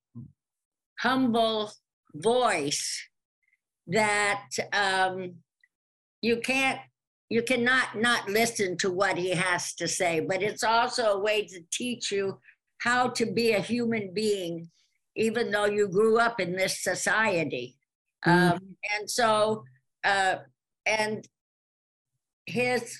humble 1.02 1.71
voice 2.14 3.09
that 3.87 4.49
um, 4.73 5.35
you 6.21 6.37
can't 6.37 6.80
you 7.28 7.42
cannot 7.42 7.97
not 7.97 8.28
listen 8.28 8.76
to 8.76 8.90
what 8.90 9.16
he 9.16 9.30
has 9.30 9.75
to 9.75 9.88
say, 9.88 10.21
but 10.21 10.42
it's 10.42 10.62
also 10.62 11.14
a 11.14 11.18
way 11.18 11.47
to 11.47 11.61
teach 11.73 12.12
you 12.12 12.38
how 12.82 13.09
to 13.09 13.25
be 13.25 13.52
a 13.52 13.61
human 13.61 14.12
being, 14.12 14.68
even 15.16 15.50
though 15.50 15.64
you 15.64 15.88
grew 15.88 16.18
up 16.18 16.40
in 16.40 16.54
this 16.54 16.82
society. 16.82 17.76
Mm. 18.26 18.52
Um, 18.52 18.76
and 18.94 19.11
so, 19.11 19.64
uh, 20.04 20.37
and 20.85 21.26
his 22.47 22.99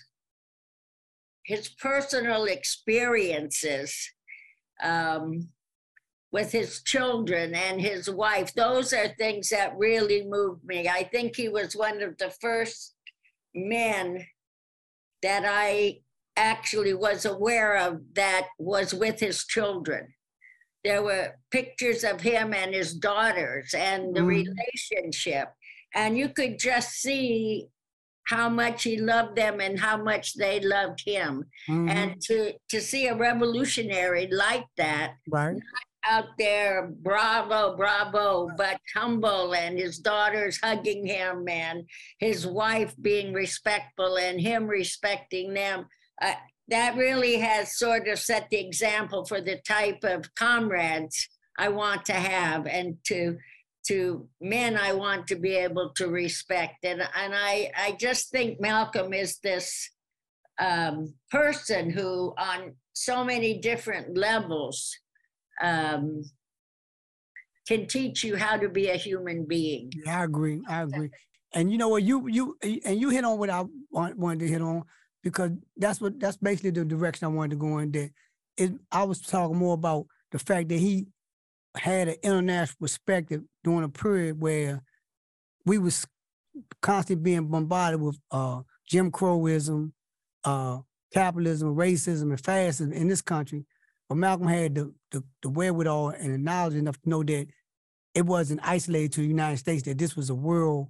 his 1.45 1.69
personal 1.69 2.45
experiences 2.45 3.95
um, 4.83 5.49
with 6.33 6.51
his 6.51 6.83
children 6.83 7.55
and 7.55 7.81
his 7.81 8.09
wife, 8.11 8.55
those 8.55 8.93
are 8.95 9.09
things 9.19 9.51
that 9.51 9.77
really 9.77 10.25
moved 10.27 10.65
me. 10.65 10.89
I 10.89 11.05
think 11.05 11.37
he 11.37 11.49
was 11.49 11.77
one 11.77 12.03
of 12.03 12.17
the 12.17 12.31
first 12.31 12.95
men 13.55 14.27
that 15.23 15.45
I 15.47 16.01
actually 16.37 16.95
was 16.95 17.27
aware 17.27 17.77
of 17.77 18.01
that 18.15 18.49
was 18.59 18.95
with 18.95 19.21
his 19.21 19.45
children. 19.45 20.15
There 20.85 21.03
were 21.03 21.37
pictures 21.51 22.03
of 22.03 22.23
him 22.23 22.55
and 22.55 22.75
his 22.75 22.95
daughters 22.95 23.75
and 23.75 24.17
the 24.17 24.21
Mhm. 24.23 24.47
relationship. 24.47 25.49
And 25.95 26.17
you 26.17 26.31
could 26.31 26.59
just 26.59 26.93
see 26.93 27.69
how 28.25 28.49
much 28.49 28.85
he 28.85 28.97
loved 28.97 29.37
them 29.37 29.61
and 29.61 29.79
how 29.79 29.97
much 30.03 30.35
they 30.35 30.61
loved 30.61 31.03
him. 31.05 31.51
Mhm. 31.69 31.91
And 31.91 32.23
to, 32.23 32.55
to 32.71 32.81
see 32.81 33.07
a 33.09 33.15
revolutionary 33.15 34.29
like 34.29 34.67
that 34.79 35.17
right. 35.29 35.61
Out 36.05 36.29
there, 36.39 36.93
bravo, 37.01 37.77
bravo, 37.77 38.51
but 38.57 38.81
humble, 38.95 39.55
and 39.55 39.79
his 39.79 39.99
daughters 39.99 40.59
hugging 40.63 41.07
him, 41.07 41.49
and 41.49 41.85
his 42.19 42.47
wife 42.47 42.95
being 43.01 43.33
respectful, 43.33 44.17
and 44.19 44.41
him 44.41 44.67
respecting 44.67 45.55
them. 45.55 45.87
Uh, 46.21 46.35
that 46.69 46.97
really 46.97 47.39
has 47.39 47.77
sort 47.77 48.09
of 48.09 48.19
set 48.19 48.49
the 48.51 48.59
example 48.59 49.25
for 49.25 49.41
the 49.41 49.61
type 49.67 50.05
of 50.05 50.35
comrades 50.35 51.29
I 51.59 51.69
want 51.69 52.05
to 52.07 52.15
have, 52.15 52.67
and 52.67 52.97
to 53.05 53.39
to 53.87 54.29
men 54.41 54.77
I 54.77 54.93
want 54.93 55.27
to 55.27 55.37
be 55.37 55.55
able 55.55 55.91
to 55.97 56.09
respect. 56.09 56.85
And 56.85 57.03
and 57.03 57.35
I 57.35 57.71
I 57.77 57.93
just 57.93 58.31
think 58.31 58.61
Malcolm 58.61 59.13
is 59.13 59.39
this 59.39 59.91
um, 60.59 61.15
person 61.31 61.91
who, 61.91 62.35
on 62.39 62.75
so 62.93 63.25
many 63.25 63.59
different 63.59 64.17
levels, 64.17 64.97
um, 65.61 66.23
can 67.67 67.87
teach 67.87 68.25
you 68.25 68.37
how 68.37 68.57
to 68.57 68.69
be 68.69 68.89
a 68.89 68.97
human 68.97 69.45
being. 69.47 69.93
Yeah, 70.05 70.21
I 70.21 70.25
agree. 70.25 70.61
I 70.69 70.83
agree. 70.83 71.11
And 71.55 71.71
you 71.71 71.79
know 71.79 71.89
what? 71.89 72.03
You 72.03 72.29
you 72.29 72.57
and 72.63 73.01
you 73.01 73.11
hit 73.11 73.25
on 73.25 73.39
what 73.39 73.51
I 73.51 73.65
want, 73.91 74.17
wanted 74.19 74.41
to 74.41 74.49
hit 74.49 74.63
on 74.63 74.85
because 75.23 75.51
that's 75.77 76.01
what 76.01 76.19
that's 76.19 76.37
basically 76.37 76.71
the 76.71 76.85
direction 76.85 77.27
I 77.27 77.29
wanted 77.29 77.51
to 77.51 77.57
go 77.57 77.79
in. 77.79 77.93
That 77.93 78.11
it, 78.57 78.73
I 78.91 79.05
was 79.05 79.21
talking 79.21 79.57
more 79.57 79.75
about 79.75 80.07
the 80.31 80.39
fact 80.39 80.69
that 80.71 80.79
he 80.79 81.07
had 81.77 82.09
an 82.09 82.17
international 82.23 82.77
perspective 82.81 83.43
during 83.65 83.85
a 83.85 83.89
period 83.89 84.41
where 84.41 84.83
we 85.65 85.79
was 85.79 86.07
constantly 86.81 87.23
being 87.23 87.47
bombarded 87.47 88.01
with 88.01 88.19
uh, 88.31 88.63
Jim 88.87 89.11
Crowism, 89.11 89.93
uh, 90.45 90.79
capitalism, 91.13 91.75
racism, 91.75 92.31
and 92.31 92.41
fascism 92.41 92.93
in 92.93 93.09
this 93.09 93.23
country. 93.23 93.65
But 94.13 94.19
Malcolm 94.19 94.47
had 94.47 94.75
the, 94.75 94.93
the, 95.11 95.25
the 95.41 95.49
wherewithal 95.49 96.11
and 96.11 96.35
the 96.35 96.37
knowledge 96.37 96.75
enough 96.75 97.01
to 97.01 97.09
know 97.09 97.23
that 97.23 97.47
it 98.15 98.27
wasn't 98.27 98.61
isolated 98.63 99.13
to 99.13 99.23
the 99.23 99.27
United 99.27 99.57
States, 99.57 99.85
that 99.85 99.97
this 99.97 100.15
was 100.15 100.29
a 100.29 100.35
world 100.35 100.89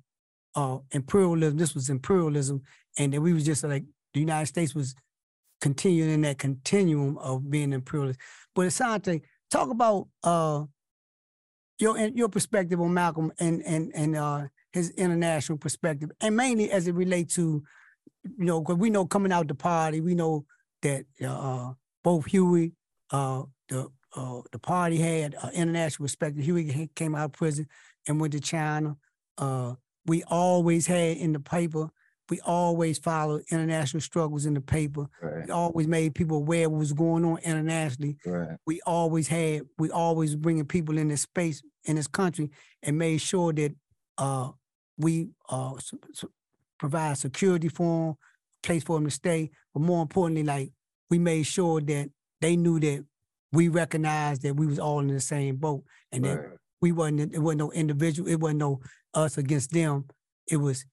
uh, 0.56 0.78
imperialism, 0.90 1.56
this 1.56 1.72
was 1.72 1.88
imperialism, 1.88 2.62
and 2.98 3.12
that 3.12 3.20
we 3.20 3.32
was 3.32 3.44
just 3.44 3.62
like 3.62 3.84
the 4.12 4.18
United 4.18 4.46
States 4.46 4.74
was 4.74 4.96
continuing 5.60 6.10
in 6.10 6.22
that 6.22 6.38
continuum 6.38 7.16
of 7.18 7.48
being 7.48 7.72
imperialist. 7.72 8.18
But 8.56 8.66
Asante, 8.66 9.20
talk 9.52 9.70
about 9.70 10.08
uh, 10.24 10.64
your 11.78 11.96
your 11.96 12.28
perspective 12.28 12.80
on 12.80 12.92
Malcolm 12.92 13.32
and 13.38 13.62
and 13.64 13.92
and 13.94 14.16
uh, 14.16 14.48
his 14.72 14.90
international 14.90 15.58
perspective, 15.58 16.10
and 16.20 16.36
mainly 16.36 16.72
as 16.72 16.88
it 16.88 16.96
relates 16.96 17.36
to, 17.36 17.62
you 18.24 18.44
know, 18.44 18.62
because 18.62 18.78
we 18.78 18.90
know 18.90 19.06
coming 19.06 19.30
out 19.30 19.46
the 19.46 19.54
party, 19.54 20.00
we 20.00 20.16
know 20.16 20.44
that 20.82 21.04
uh, 21.24 21.74
both 22.02 22.26
Huey, 22.26 22.72
uh, 23.12 23.42
the 23.68 23.88
uh, 24.14 24.42
the 24.50 24.58
party 24.58 24.98
had 24.98 25.34
uh, 25.42 25.50
international 25.54 26.04
respect. 26.04 26.38
Huey 26.38 26.90
came 26.94 27.14
out 27.14 27.26
of 27.26 27.32
prison 27.32 27.66
and 28.06 28.20
went 28.20 28.32
to 28.32 28.40
China. 28.40 28.96
Uh, 29.38 29.74
we 30.06 30.22
always 30.24 30.86
had 30.86 31.16
in 31.16 31.32
the 31.32 31.40
paper. 31.40 31.88
We 32.28 32.40
always 32.40 32.98
followed 32.98 33.44
international 33.50 34.00
struggles 34.00 34.46
in 34.46 34.54
the 34.54 34.60
paper. 34.60 35.06
Right, 35.20 35.46
We 35.46 35.52
always 35.52 35.86
made 35.86 36.14
people 36.14 36.38
aware 36.38 36.68
what 36.68 36.78
was 36.78 36.92
going 36.92 37.24
on 37.24 37.38
internationally 37.38 38.16
right, 38.26 38.56
we 38.66 38.80
always 38.86 39.28
had 39.28 39.62
we 39.78 39.90
always 39.90 40.34
bringing 40.36 40.64
people 40.66 40.98
in 40.98 41.08
this 41.08 41.22
space 41.22 41.62
in 41.84 41.96
this 41.96 42.06
country 42.06 42.50
and 42.82 42.98
made 42.98 43.20
sure 43.20 43.52
that 43.52 43.74
uh 44.18 44.50
we 44.98 45.28
uh 45.50 45.74
s- 45.74 45.92
s- 46.14 46.24
provide 46.78 47.18
security 47.18 47.68
for 47.68 48.06
them 48.08 48.16
place 48.62 48.84
for 48.84 48.96
them 48.96 49.04
to 49.04 49.10
stay 49.10 49.50
but 49.74 49.80
more 49.82 50.02
importantly 50.02 50.44
like 50.44 50.72
we 51.10 51.18
made 51.18 51.42
sure 51.42 51.80
that 51.80 52.08
they 52.42 52.56
knew 52.56 52.78
that 52.80 53.04
we 53.52 53.68
recognized 53.68 54.42
that 54.42 54.54
we 54.56 54.66
was 54.66 54.78
all 54.78 55.00
in 55.00 55.08
the 55.08 55.20
same 55.20 55.56
boat 55.56 55.82
and 56.10 56.24
that 56.24 56.58
we 56.80 56.92
wasn't 56.92 57.32
it 57.34 57.38
wasn't 57.38 57.60
no 57.60 57.72
individual 57.72 58.28
it 58.28 58.40
wasn't 58.40 58.58
no 58.58 58.80
us 59.14 59.38
against 59.38 59.70
them. 59.72 60.04
It 60.50 60.56
was 60.56 60.84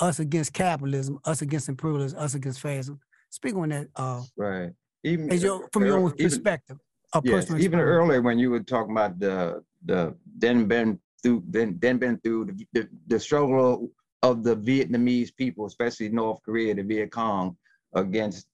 us 0.00 0.20
against 0.20 0.52
capitalism 0.52 1.18
us 1.24 1.42
against 1.42 1.68
imperialism 1.68 2.18
us 2.18 2.34
against 2.34 2.60
fascism. 2.60 3.00
Speak 3.30 3.54
on 3.56 3.70
that 3.70 3.88
uh 3.96 4.22
right. 4.36 4.70
Even 5.04 5.36
your 5.40 5.68
from 5.72 5.86
your 5.86 5.98
own 5.98 6.12
even- 6.18 6.30
perspective 6.30 6.78
of 7.14 7.24
Yes, 7.24 7.46
personal 7.46 7.62
even 7.62 7.80
earlier 7.80 8.20
when 8.20 8.38
you 8.38 8.50
were 8.50 8.60
talking 8.60 8.92
about 8.92 9.18
the 9.18 9.62
the 9.86 10.14
Dien 10.38 10.68
Bien 10.68 11.00
Phu 11.24 11.42
then 11.48 11.78
Dien 11.78 11.96
Bien 11.98 12.18
Phu 12.18 12.46
the, 12.46 12.66
the, 12.74 12.88
the 13.06 13.18
struggle 13.18 13.90
of 14.22 14.42
the 14.42 14.56
Vietnamese 14.56 15.34
people, 15.34 15.64
especially 15.66 16.08
North 16.08 16.40
Korea, 16.42 16.74
the 16.74 16.82
Viet 16.82 17.12
Cong, 17.12 17.56
against 17.94 18.46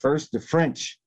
first 0.00 0.32
the 0.32 0.40
French, 0.40 0.98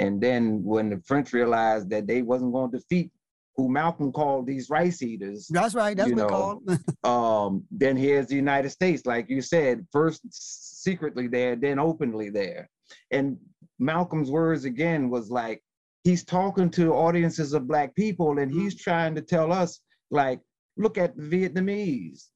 and 0.00 0.20
then 0.20 0.62
when 0.64 0.90
the 0.90 1.00
French 1.06 1.32
realized 1.32 1.90
that 1.90 2.06
they 2.06 2.22
wasn't 2.22 2.52
going 2.52 2.70
to 2.70 2.78
defeat 2.78 3.10
who 3.56 3.68
Malcolm 3.68 4.12
called 4.12 4.46
these 4.46 4.70
rice 4.70 5.02
eaters, 5.02 5.46
That's 5.50 5.74
right. 5.74 5.96
That's 5.96 6.10
what 6.10 6.18
know, 6.18 6.26
called. 6.26 6.78
um, 7.04 7.64
then 7.70 7.96
here's 7.96 8.26
the 8.26 8.36
United 8.36 8.70
States, 8.70 9.04
like 9.04 9.28
you 9.28 9.42
said, 9.42 9.86
first 9.92 10.22
secretly 10.30 11.26
there, 11.26 11.54
then 11.56 11.78
openly 11.78 12.30
there. 12.30 12.68
And 13.10 13.36
Malcolm's 13.78 14.30
words 14.30 14.64
again 14.64 15.10
was 15.10 15.30
like, 15.30 15.62
he's 16.04 16.24
talking 16.24 16.70
to 16.70 16.94
audiences 16.94 17.52
of 17.52 17.68
black 17.68 17.94
people 17.94 18.38
and 18.38 18.50
he's 18.50 18.74
trying 18.74 19.14
to 19.14 19.22
tell 19.22 19.52
us, 19.52 19.80
like, 20.10 20.40
look 20.76 20.96
at 20.98 21.16
the 21.16 21.22
Vietnamese, 21.22 22.28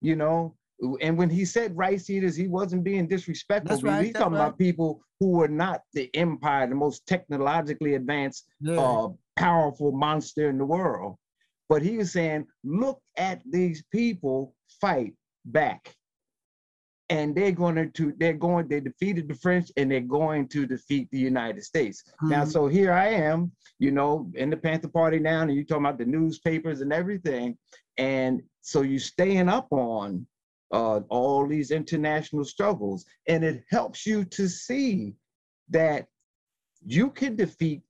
you 0.00 0.16
know? 0.16 0.56
And 1.00 1.16
when 1.16 1.30
he 1.30 1.44
said 1.44 1.76
rice 1.76 2.10
eaters, 2.10 2.36
he 2.36 2.48
wasn't 2.48 2.84
being 2.84 3.06
disrespectful. 3.08 3.76
Right, 3.80 4.06
He's 4.06 4.14
talking 4.14 4.34
about 4.34 4.58
people 4.58 5.02
who 5.20 5.28
were 5.30 5.48
not 5.48 5.82
the 5.92 6.10
empire, 6.14 6.66
the 6.66 6.74
most 6.74 7.06
technologically 7.06 7.94
advanced 7.94 8.46
Yeah. 8.60 8.80
uh, 8.80 9.08
powerful 9.36 9.92
monster 9.92 10.48
in 10.48 10.58
the 10.58 10.64
world. 10.66 11.16
But 11.68 11.82
he 11.82 11.96
was 11.96 12.12
saying, 12.12 12.46
look 12.62 13.00
at 13.16 13.42
these 13.50 13.82
people 13.90 14.54
fight 14.80 15.14
back. 15.46 15.94
And 17.10 17.34
they're 17.34 17.52
going 17.52 17.92
to, 17.92 18.14
they're 18.18 18.32
going, 18.32 18.66
they 18.68 18.80
defeated 18.80 19.28
the 19.28 19.34
French 19.34 19.70
and 19.76 19.90
they're 19.90 20.00
going 20.00 20.48
to 20.48 20.66
defeat 20.66 21.08
the 21.10 21.18
United 21.18 21.62
States. 21.62 22.02
Now, 22.22 22.44
Mhm. 22.44 22.48
so 22.52 22.66
here 22.66 22.92
I 22.92 23.08
am, 23.08 23.52
you 23.78 23.90
know, 23.90 24.30
in 24.34 24.48
the 24.50 24.56
Panther 24.56 24.88
Party 24.88 25.18
now, 25.18 25.42
and 25.42 25.54
you're 25.54 25.64
talking 25.64 25.84
about 25.84 25.98
the 25.98 26.06
newspapers 26.06 26.80
and 26.80 26.92
everything. 26.92 27.58
And 27.98 28.42
so 28.62 28.80
you're 28.82 28.98
staying 28.98 29.48
up 29.50 29.68
on 29.70 30.26
uh, 30.72 31.00
all 31.08 31.46
these 31.46 31.70
international 31.70 32.44
struggles, 32.44 33.04
and 33.28 33.44
it 33.44 33.64
helps 33.70 34.06
you 34.06 34.24
to 34.24 34.48
see 34.48 35.14
that 35.70 36.06
you 36.86 37.10
can 37.10 37.36
defeat 37.36 37.82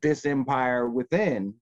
this 0.00 0.24
empire 0.26 0.88
within 0.88 1.54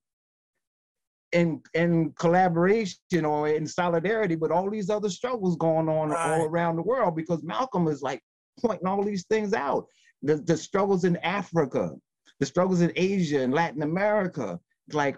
in 1.33 1.61
in 1.75 2.13
collaboration 2.19 3.25
or 3.25 3.49
in 3.49 3.67
solidarity 3.67 4.37
with 4.37 4.51
all 4.51 4.69
these 4.71 4.91
other 4.91 5.09
struggles 5.11 5.57
going 5.57 5.89
on 5.89 6.11
Right. 6.11 6.41
all 6.41 6.47
around 6.47 6.77
the 6.77 6.83
world 6.83 7.15
because 7.15 7.43
Malcolm 7.43 7.87
is 7.87 8.03
like 8.03 8.21
pointing 8.61 8.87
all 8.89 9.05
these 9.05 9.25
things 9.27 9.53
out 9.55 9.87
the, 10.23 10.37
the 10.37 10.57
struggles 10.57 11.05
in 11.05 11.17
Africa 11.19 11.93
the 12.41 12.47
struggles 12.47 12.81
in 12.81 12.93
Asia 12.97 13.41
and 13.43 13.55
Latin 13.55 13.83
America 13.83 14.59
like 14.93 15.17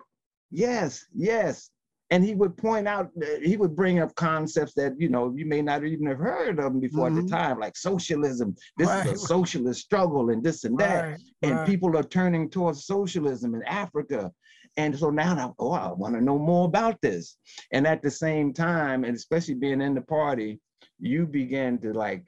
yes 0.51 1.07
yes 1.15 1.71
and 2.13 2.23
he 2.23 2.35
would 2.35 2.55
point 2.59 2.87
out 2.87 3.11
uh, 3.23 3.27
he 3.43 3.57
would 3.57 3.75
bring 3.75 3.99
up 3.99 4.15
concepts 4.15 4.75
that 4.75 4.93
you 5.01 5.09
know 5.09 5.33
you 5.35 5.47
may 5.47 5.63
not 5.63 5.83
even 5.83 6.07
have 6.07 6.19
heard 6.19 6.59
of 6.59 6.65
them 6.67 6.79
before 6.79 7.07
at 7.07 7.15
Mhm. 7.15 7.23
the 7.23 7.29
time 7.29 7.59
like 7.59 7.77
socialism 7.77 8.55
this 8.77 8.91
is 9.01 9.07
a 9.13 9.17
socialist 9.35 9.81
struggle 9.81 10.29
and 10.31 10.45
this 10.45 10.65
and 10.65 10.77
that 10.79 11.03
Right, 11.05 11.21
and 11.43 11.53
right. 11.57 11.67
people 11.67 11.97
are 11.97 12.03
turning 12.19 12.51
towards 12.51 12.85
socialism 12.85 13.55
in 13.55 13.63
Africa. 13.65 14.31
And 14.79 14.99
so 14.99 15.11
now, 15.11 15.33
I- 15.37 15.53
oh, 15.59 15.73
I 15.73 15.93
want 15.93 16.15
to 16.15 16.21
know 16.29 16.39
more 16.39 16.67
about 16.67 16.97
this. 17.03 17.37
And 17.75 17.87
at 17.87 18.01
the 18.03 18.11
same 18.11 18.55
time, 18.55 19.05
and 19.05 19.15
especially 19.15 19.55
being 19.55 19.83
in 19.83 19.93
the 19.95 20.01
party, 20.19 20.61
you 20.99 21.27
begin 21.27 21.79
to 21.85 21.93
like 21.93 22.25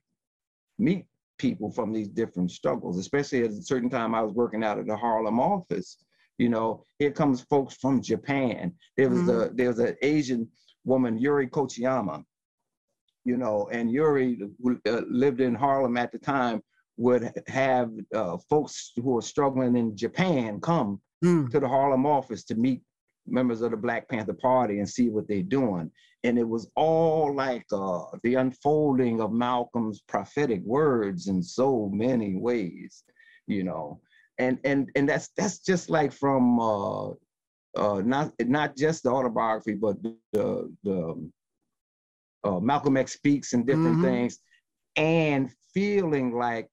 meet 0.78 1.06
people 1.38 1.70
from 1.70 1.90
these 1.92 2.08
different 2.20 2.50
struggles, 2.50 2.98
especially 2.98 3.44
at 3.44 3.50
a 3.50 3.62
certain 3.62 3.88
time 3.88 4.14
I 4.14 4.22
was 4.22 4.34
working 4.34 4.62
out 4.62 4.78
at 4.78 4.86
the 4.86 4.96
Harlem 5.04 5.40
office. 5.40 5.88
You 6.38 6.48
know, 6.48 6.84
here 6.98 7.12
comes 7.12 7.42
folks 7.42 7.74
from 7.74 8.02
Japan. 8.02 8.72
There 8.96 9.08
was 9.08 9.28
a 9.28 9.50
there 9.54 9.68
was 9.68 9.78
an 9.78 9.96
Asian 10.02 10.48
woman, 10.84 11.18
Yuri 11.18 11.46
Kochiyama, 11.46 12.24
you 13.24 13.36
know, 13.36 13.68
and 13.70 13.90
Yuri 13.90 14.38
uh, 14.88 15.00
lived 15.08 15.40
in 15.40 15.54
Harlem 15.54 15.96
at 15.96 16.12
the 16.12 16.18
time 16.18 16.60
would 16.96 17.32
have 17.48 17.90
uh, 18.14 18.36
folks 18.50 18.92
who 18.96 19.16
are 19.18 19.22
struggling 19.22 19.76
in 19.76 19.96
Japan 19.96 20.60
come 20.60 21.00
Mm, 21.24 21.50
to 21.50 21.60
the 21.60 21.68
Harlem 21.68 22.04
office 22.04 22.44
to 22.44 22.54
meet 22.54 22.82
members 23.26 23.62
of 23.62 23.70
the 23.70 23.76
Black 23.78 24.08
Panther 24.08 24.34
Party 24.34 24.78
and 24.80 24.88
see 24.88 25.08
what 25.08 25.26
they're 25.26 25.42
doing. 25.42 25.90
And 26.22 26.38
it 26.38 26.46
was 26.46 26.70
all 26.76 27.34
like 27.34 27.64
uh, 27.72 28.02
the 28.22 28.34
unfolding 28.34 29.22
of 29.22 29.32
Malcolm's 29.32 30.02
prophetic 30.02 30.60
words 30.64 31.28
in 31.28 31.42
so 31.42 31.88
many 31.92 32.36
ways, 32.36 33.04
you 33.46 33.64
know. 33.64 34.00
And 34.38 34.58
and 34.64 34.90
and 34.96 35.08
that's 35.08 35.28
that's 35.36 35.60
just 35.60 35.90
like 35.90 36.12
from 36.12 36.58
uh, 36.58 37.10
uh, 37.76 38.02
not 38.04 38.32
not 38.40 38.76
just 38.76 39.04
the 39.04 39.10
autobiography, 39.10 39.74
but 39.74 39.96
the 40.32 40.74
the 40.82 41.30
uh, 42.42 42.60
Malcolm 42.60 42.96
X 42.96 43.12
speaks 43.12 43.52
and 43.52 43.66
different 43.66 43.98
mm-hmm. 43.98 44.04
things, 44.04 44.38
and 44.96 45.50
feeling 45.72 46.36
like 46.36 46.68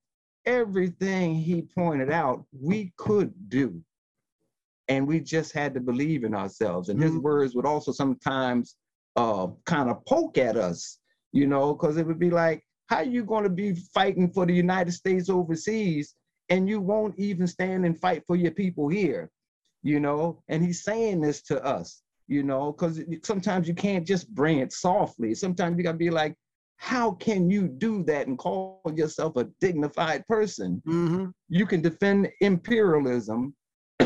everything 0.45 1.35
he 1.35 1.61
pointed 1.61 2.11
out 2.11 2.43
we 2.51 2.91
could 2.97 3.31
do 3.47 3.83
and 4.91 5.07
we 5.07 5.21
just 5.21 5.53
had 5.53 5.73
to 5.73 5.79
believe 5.79 6.25
in 6.25 6.35
ourselves. 6.35 6.89
And 6.89 7.01
his 7.01 7.11
mm-hmm. 7.11 7.21
words 7.21 7.55
would 7.55 7.65
also 7.65 7.93
sometimes 7.93 8.75
uh, 9.15 9.47
kind 9.65 9.89
of 9.89 10.03
poke 10.05 10.37
at 10.37 10.57
us, 10.57 10.99
you 11.31 11.47
know, 11.47 11.73
because 11.73 11.95
it 11.95 12.05
would 12.05 12.19
be 12.19 12.29
like, 12.29 12.61
how 12.87 12.97
are 12.97 13.03
you 13.03 13.23
going 13.23 13.43
to 13.43 13.49
be 13.49 13.73
fighting 13.93 14.29
for 14.29 14.45
the 14.45 14.53
United 14.53 14.91
States 14.91 15.29
overseas 15.29 16.15
and 16.51 16.67
you 16.67 16.81
won't 16.81 17.17
even 17.17 17.47
stand 17.47 17.85
and 17.85 17.97
fight 17.97 18.23
for 18.27 18.35
your 18.35 18.51
people 18.51 18.89
here, 18.89 19.31
you 19.83 20.01
know? 20.01 20.43
And 20.49 20.61
he's 20.61 20.83
saying 20.83 21.21
this 21.21 21.41
to 21.43 21.63
us, 21.63 22.03
you 22.27 22.43
know, 22.43 22.73
because 22.73 23.01
sometimes 23.23 23.69
you 23.69 23.73
can't 23.73 24.05
just 24.05 24.29
bring 24.35 24.59
it 24.59 24.73
softly. 24.73 25.33
Sometimes 25.33 25.77
you 25.77 25.83
got 25.85 25.93
to 25.93 25.97
be 25.97 26.09
like, 26.09 26.35
how 26.75 27.11
can 27.11 27.49
you 27.49 27.69
do 27.69 28.03
that 28.03 28.27
and 28.27 28.37
call 28.37 28.81
yourself 28.93 29.37
a 29.37 29.45
dignified 29.61 30.27
person? 30.27 30.81
Mm-hmm. 30.85 31.27
You 31.47 31.65
can 31.65 31.81
defend 31.81 32.29
imperialism 32.41 33.55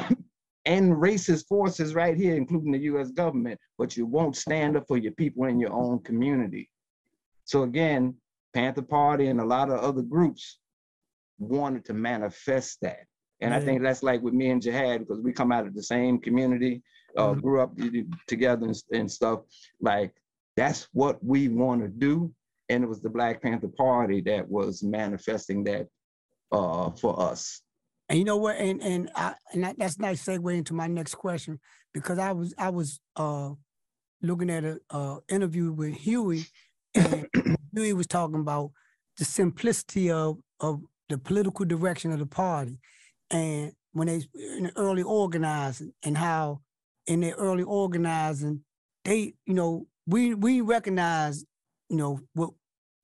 and 0.65 0.93
racist 0.93 1.47
forces 1.47 1.95
right 1.95 2.15
here, 2.15 2.35
including 2.35 2.73
the 2.73 2.85
US 2.93 3.09
government, 3.09 3.59
but 3.79 3.97
you 3.97 4.05
won't 4.05 4.35
stand 4.35 4.77
up 4.77 4.85
for 4.87 4.97
your 4.97 5.13
people 5.13 5.45
in 5.45 5.59
your 5.59 5.73
own 5.73 5.97
community. 6.03 6.69
So 7.45 7.63
again, 7.63 8.13
Panther 8.53 8.83
Party 8.83 9.27
and 9.27 9.41
a 9.41 9.45
lot 9.45 9.71
of 9.71 9.79
other 9.79 10.03
groups 10.03 10.59
wanted 11.37 11.85
to 11.85 11.93
manifest 11.93 12.79
that. 12.81 13.05
And 13.41 13.53
I 13.53 13.59
think 13.59 13.81
that's 13.81 14.01
like 14.01 14.21
with 14.21 14.33
me 14.33 14.49
and 14.49 14.61
Jihad, 14.61 15.01
because 15.01 15.21
we 15.21 15.33
come 15.33 15.51
out 15.51 15.67
of 15.67 15.75
the 15.75 15.83
same 15.83 16.19
community, 16.19 16.81
uh, 17.17 17.27
mm-hmm. 17.27 17.41
grew 17.41 17.61
up 17.61 17.73
together 18.27 18.65
and, 18.65 18.75
and 18.93 19.11
stuff. 19.11 19.41
Like, 19.81 20.13
that's 20.55 20.87
what 20.93 21.23
we 21.23 21.49
want 21.49 21.81
to 21.81 21.89
do. 21.89 22.33
And 22.69 22.83
it 22.83 22.87
was 22.87 23.01
the 23.01 23.09
Black 23.09 23.41
Panther 23.41 23.67
Party 23.67 24.21
that 24.21 24.49
was 24.49 24.81
manifesting 24.83 25.63
that 25.65 25.87
uh, 26.51 26.91
for 26.91 27.19
us. 27.19 27.61
And 28.09 28.19
you 28.19 28.25
know 28.25 28.37
what? 28.37 28.57
And 28.57 28.81
and 28.83 29.09
I 29.15 29.33
and 29.51 29.63
that, 29.63 29.77
that's 29.79 29.99
nice 29.99 30.23
segue 30.23 30.55
into 30.55 30.73
my 30.73 30.87
next 30.87 31.15
question 31.15 31.59
because 31.93 32.19
I 32.19 32.31
was 32.33 32.53
I 32.57 32.69
was 32.69 32.99
uh 33.15 33.51
looking 34.21 34.49
at 34.49 34.63
a 34.63 34.79
uh, 34.89 35.17
interview 35.29 35.71
with 35.71 35.95
Huey, 35.95 36.45
and 36.93 37.27
Huey 37.73 37.93
was 37.93 38.07
talking 38.07 38.39
about 38.39 38.71
the 39.17 39.25
simplicity 39.25 40.11
of 40.11 40.37
of 40.59 40.81
the 41.09 41.17
political 41.17 41.65
direction 41.65 42.11
of 42.11 42.19
the 42.19 42.25
party, 42.25 42.79
and 43.31 43.71
when 43.93 44.07
they 44.07 44.21
in 44.57 44.63
the 44.65 44.73
early 44.75 45.03
organizing 45.03 45.93
and 46.03 46.17
how 46.17 46.59
in 47.07 47.21
their 47.21 47.35
early 47.35 47.63
organizing 47.63 48.61
they 49.05 49.33
you 49.45 49.53
know 49.53 49.87
we 50.05 50.33
we 50.33 50.61
recognize 50.61 51.45
you 51.89 51.97
know 51.97 52.19
what 52.33 52.49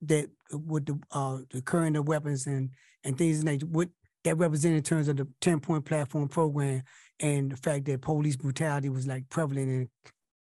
that 0.02 0.28
with 0.52 0.86
the 0.86 0.98
uh 1.12 1.38
the 1.50 1.62
current 1.62 1.96
of 1.96 2.06
weapons 2.06 2.46
and 2.46 2.70
and 3.04 3.16
things 3.16 3.40
in 3.40 3.46
nature 3.46 3.66
what 3.66 3.88
that 4.24 4.36
represented 4.36 4.76
in 4.76 4.82
terms 4.82 5.08
of 5.08 5.16
the 5.16 5.26
10 5.40 5.60
point 5.60 5.84
platform 5.84 6.28
program 6.28 6.82
and 7.20 7.50
the 7.50 7.56
fact 7.56 7.84
that 7.86 8.02
police 8.02 8.36
brutality 8.36 8.88
was 8.88 9.06
like 9.06 9.28
prevalent 9.28 9.68
in 9.68 9.88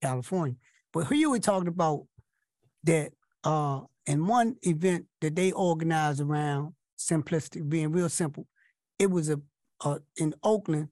California. 0.03 0.57
But 0.93 1.07
here 1.07 1.31
we're 1.31 1.39
talking 1.39 1.69
about 1.69 2.07
that 2.85 3.13
uh 3.45 3.81
in 4.07 4.27
one 4.27 4.57
event 4.63 5.07
that 5.21 5.37
they 5.37 5.53
organized 5.53 6.21
around 6.21 6.75
simplicity, 7.01 7.61
being 7.61 7.93
real 7.93 8.09
simple, 8.09 8.47
it 8.99 9.11
was 9.11 9.31
a 9.31 9.41
uh, 9.83 9.99
in 10.17 10.35
Oakland, 10.43 10.89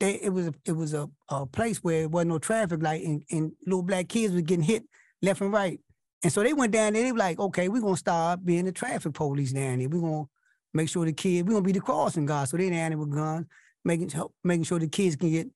they 0.00 0.14
it 0.14 0.30
was 0.30 0.48
a 0.48 0.54
it 0.64 0.72
was 0.72 0.94
a, 0.94 1.08
a 1.28 1.46
place 1.46 1.78
where 1.78 2.00
there 2.00 2.08
wasn't 2.08 2.30
no 2.30 2.38
traffic 2.38 2.82
light 2.82 3.04
and, 3.04 3.22
and 3.30 3.52
little 3.66 3.82
black 3.82 4.08
kids 4.08 4.34
were 4.34 4.40
getting 4.40 4.64
hit 4.64 4.84
left 5.20 5.40
and 5.40 5.52
right. 5.52 5.80
And 6.22 6.32
so 6.32 6.42
they 6.42 6.52
went 6.52 6.72
down 6.72 6.92
there, 6.92 7.02
they 7.02 7.12
were 7.12 7.18
like, 7.18 7.38
okay, 7.38 7.68
we're 7.68 7.82
gonna 7.82 7.96
start 7.96 8.44
being 8.44 8.64
the 8.64 8.72
traffic 8.72 9.12
police 9.12 9.52
down 9.52 9.78
there. 9.78 9.88
We're 9.88 10.00
gonna 10.00 10.24
make 10.72 10.88
sure 10.88 11.04
the 11.04 11.12
kids, 11.12 11.46
we're 11.46 11.54
gonna 11.54 11.64
be 11.64 11.72
the 11.72 11.80
crossing 11.80 12.26
guards. 12.26 12.50
So 12.50 12.56
they 12.56 12.70
down 12.70 12.90
there 12.90 12.98
with 12.98 13.12
guns, 13.12 13.46
making 13.84 14.12
making 14.42 14.64
sure 14.64 14.78
the 14.78 14.88
kids 14.88 15.16
can 15.16 15.30
get 15.30 15.48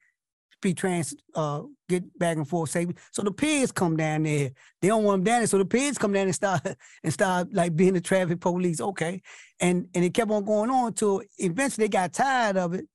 be 0.63 0.75
trans 0.75 1.15
uh 1.35 1.63
get 1.89 2.19
back 2.19 2.37
and 2.37 2.49
forth 2.49 2.71
safely. 2.71 2.97
So 3.13 3.23
the 3.23 3.31
pigs 3.31 3.73
come 3.73 3.97
down 3.97 4.25
there. 4.25 4.51
They 4.81 4.89
don't 4.89 5.05
want 5.05 5.19
them 5.19 5.25
down 5.25 5.41
there. 5.41 5.47
So 5.47 5.59
the 5.59 5.65
pigs 5.65 5.99
come 5.99 6.13
down 6.13 6.25
and 6.25 6.35
start 6.35 6.63
and 7.05 7.13
start 7.13 7.53
like 7.53 7.77
being 7.77 7.95
the 7.95 8.01
traffic 8.01 8.41
police. 8.41 8.81
Okay. 8.81 9.23
And 9.61 9.89
and 9.95 10.05
it 10.05 10.15
kept 10.15 10.31
on 10.31 10.45
going 10.45 10.71
on 10.71 10.89
until 10.89 11.23
eventually 11.39 11.87
they 11.87 11.91
got 11.91 12.13
tired 12.13 12.57
of 12.57 12.75
it 12.75 12.87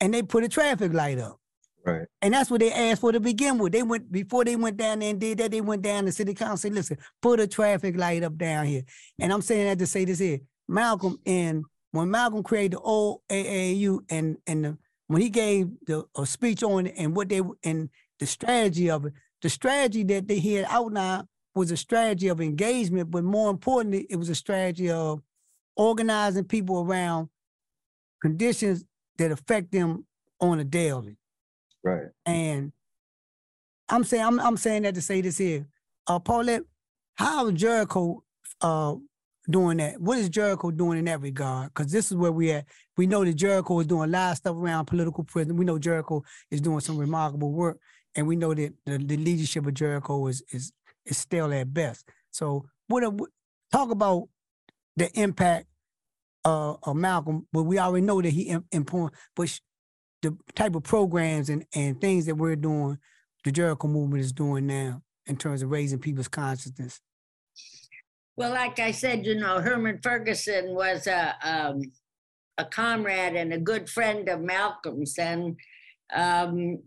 and 0.00 0.12
they 0.12 0.22
put 0.22 0.44
a 0.44 0.48
traffic 0.48 0.92
light 0.92 1.18
up. 1.18 1.38
Right. 1.84 2.06
And 2.22 2.32
that's 2.32 2.50
what 2.50 2.60
they 2.60 2.72
asked 2.72 3.02
for 3.02 3.12
to 3.12 3.20
begin 3.20 3.58
with. 3.58 3.72
They 3.72 3.82
went 3.82 4.10
before 4.10 4.44
they 4.44 4.56
went 4.56 4.78
down 4.78 5.00
there 5.00 5.10
and 5.10 5.20
did 5.20 5.38
that, 5.38 5.50
they 5.50 5.60
went 5.60 5.82
down 5.82 6.06
to 6.06 6.12
city 6.12 6.32
council 6.32 6.52
and 6.52 6.60
said, 6.60 6.72
listen, 6.72 6.98
put 7.20 7.40
a 7.40 7.46
traffic 7.46 7.96
light 7.96 8.22
up 8.22 8.36
down 8.36 8.66
here. 8.66 8.82
And 9.18 9.32
I'm 9.32 9.42
saying 9.42 9.66
that 9.66 9.78
to 9.80 9.86
say 9.86 10.04
this 10.06 10.18
here. 10.18 10.40
Malcolm 10.66 11.18
and 11.26 11.64
when 11.90 12.10
Malcolm 12.10 12.42
created 12.42 12.72
the 12.72 12.80
old 12.80 13.20
AAU 13.30 14.00
and 14.08 14.38
and 14.46 14.64
the, 14.64 14.78
when 15.06 15.20
he 15.22 15.28
gave 15.28 15.68
the 15.86 16.04
a 16.16 16.26
speech 16.26 16.62
on 16.62 16.86
it 16.86 16.94
and 16.96 17.14
what 17.14 17.28
they 17.28 17.40
and 17.64 17.88
the 18.18 18.26
strategy 18.26 18.90
of 18.90 19.06
it, 19.06 19.12
the 19.42 19.50
strategy 19.50 20.02
that 20.04 20.28
they 20.28 20.38
had 20.38 20.66
outlined 20.68 21.26
was 21.54 21.70
a 21.70 21.76
strategy 21.76 22.28
of 22.28 22.40
engagement, 22.40 23.10
but 23.10 23.22
more 23.22 23.50
importantly, 23.50 24.06
it 24.10 24.16
was 24.16 24.28
a 24.28 24.34
strategy 24.34 24.90
of 24.90 25.22
organizing 25.76 26.44
people 26.44 26.80
around 26.80 27.28
conditions 28.20 28.84
that 29.18 29.30
affect 29.30 29.70
them 29.70 30.04
on 30.40 30.58
a 30.58 30.64
daily. 30.64 31.16
Right. 31.82 32.06
And 32.26 32.72
I'm 33.88 34.04
saying 34.04 34.24
I'm 34.24 34.40
I'm 34.40 34.56
saying 34.56 34.82
that 34.82 34.94
to 34.94 35.02
say 35.02 35.20
this 35.20 35.38
here. 35.38 35.66
Uh 36.06 36.18
Paulette, 36.18 36.62
how 37.14 37.50
Jericho 37.50 38.24
uh 38.60 38.94
doing 39.48 39.78
that? 39.78 40.00
What 40.00 40.18
is 40.18 40.28
Jericho 40.28 40.70
doing 40.70 40.98
in 40.98 41.04
that 41.06 41.20
regard? 41.20 41.72
Because 41.74 41.92
this 41.92 42.10
is 42.10 42.16
where 42.16 42.32
we 42.32 42.52
at. 42.52 42.66
We 42.96 43.06
know 43.06 43.24
that 43.24 43.34
Jericho 43.34 43.80
is 43.80 43.86
doing 43.86 44.08
a 44.08 44.12
lot 44.12 44.32
of 44.32 44.36
stuff 44.38 44.56
around 44.56 44.86
political 44.86 45.24
prison. 45.24 45.56
We 45.56 45.64
know 45.64 45.78
Jericho 45.78 46.22
is 46.50 46.60
doing 46.60 46.80
some 46.80 46.96
remarkable 46.96 47.52
work, 47.52 47.78
and 48.14 48.26
we 48.26 48.36
know 48.36 48.54
that 48.54 48.72
the, 48.86 48.98
the 48.98 49.16
leadership 49.16 49.66
of 49.66 49.74
Jericho 49.74 50.26
is 50.26 50.42
is 50.52 50.72
is 51.04 51.18
still 51.18 51.52
at 51.52 51.72
best. 51.72 52.08
So, 52.30 52.66
what, 52.88 53.12
what 53.12 53.30
talk 53.72 53.90
about 53.90 54.28
the 54.96 55.10
impact 55.18 55.66
uh, 56.44 56.74
of 56.82 56.96
Malcolm? 56.96 57.46
But 57.52 57.64
we 57.64 57.78
already 57.78 58.06
know 58.06 58.22
that 58.22 58.30
he 58.30 58.56
important, 58.72 59.20
but 59.36 59.58
the 60.22 60.36
type 60.54 60.74
of 60.74 60.82
programs 60.82 61.50
and 61.50 61.64
and 61.74 62.00
things 62.00 62.26
that 62.26 62.36
we're 62.36 62.56
doing, 62.56 62.98
the 63.44 63.52
Jericho 63.52 63.88
movement 63.88 64.22
is 64.22 64.32
doing 64.32 64.66
now 64.66 65.02
in 65.26 65.36
terms 65.36 65.62
of 65.62 65.70
raising 65.70 65.98
people's 65.98 66.28
consciousness. 66.28 67.00
Well, 68.36 68.50
like 68.50 68.80
I 68.80 68.90
said, 68.90 69.26
you 69.26 69.36
know, 69.36 69.60
Herman 69.60 70.00
Ferguson 70.02 70.74
was 70.74 71.06
a 71.06 71.34
um, 71.42 71.82
a 72.58 72.64
comrade 72.64 73.36
and 73.36 73.52
a 73.52 73.58
good 73.58 73.88
friend 73.88 74.28
of 74.28 74.40
Malcolm's, 74.40 75.18
and 75.18 75.56
um, 76.12 76.82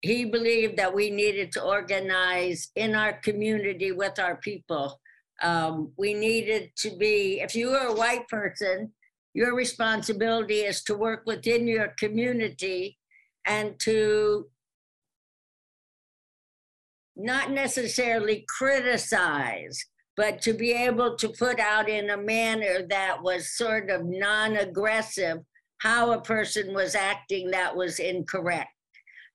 he 0.00 0.24
believed 0.24 0.76
that 0.76 0.94
we 0.94 1.10
needed 1.10 1.52
to 1.52 1.62
organize 1.62 2.70
in 2.74 2.94
our 2.94 3.14
community 3.14 3.92
with 3.92 4.18
our 4.18 4.36
people. 4.36 5.00
Um, 5.42 5.92
we 5.96 6.14
needed 6.14 6.70
to 6.78 6.90
be, 6.96 7.40
if 7.40 7.54
you 7.54 7.70
were 7.70 7.86
a 7.86 7.94
white 7.94 8.28
person, 8.28 8.92
your 9.34 9.54
responsibility 9.54 10.60
is 10.60 10.82
to 10.84 10.94
work 10.94 11.22
within 11.26 11.66
your 11.66 11.94
community 11.98 12.98
and 13.46 13.78
to 13.80 14.48
not 17.16 17.50
necessarily 17.50 18.44
criticize 18.48 19.86
but 20.16 20.42
to 20.42 20.52
be 20.52 20.72
able 20.72 21.16
to 21.16 21.28
put 21.28 21.58
out 21.58 21.88
in 21.88 22.10
a 22.10 22.16
manner 22.16 22.86
that 22.88 23.22
was 23.22 23.56
sort 23.56 23.90
of 23.90 24.04
non 24.04 24.56
aggressive 24.56 25.38
how 25.78 26.12
a 26.12 26.20
person 26.20 26.72
was 26.72 26.94
acting 26.94 27.50
that 27.50 27.74
was 27.74 27.98
incorrect. 27.98 28.70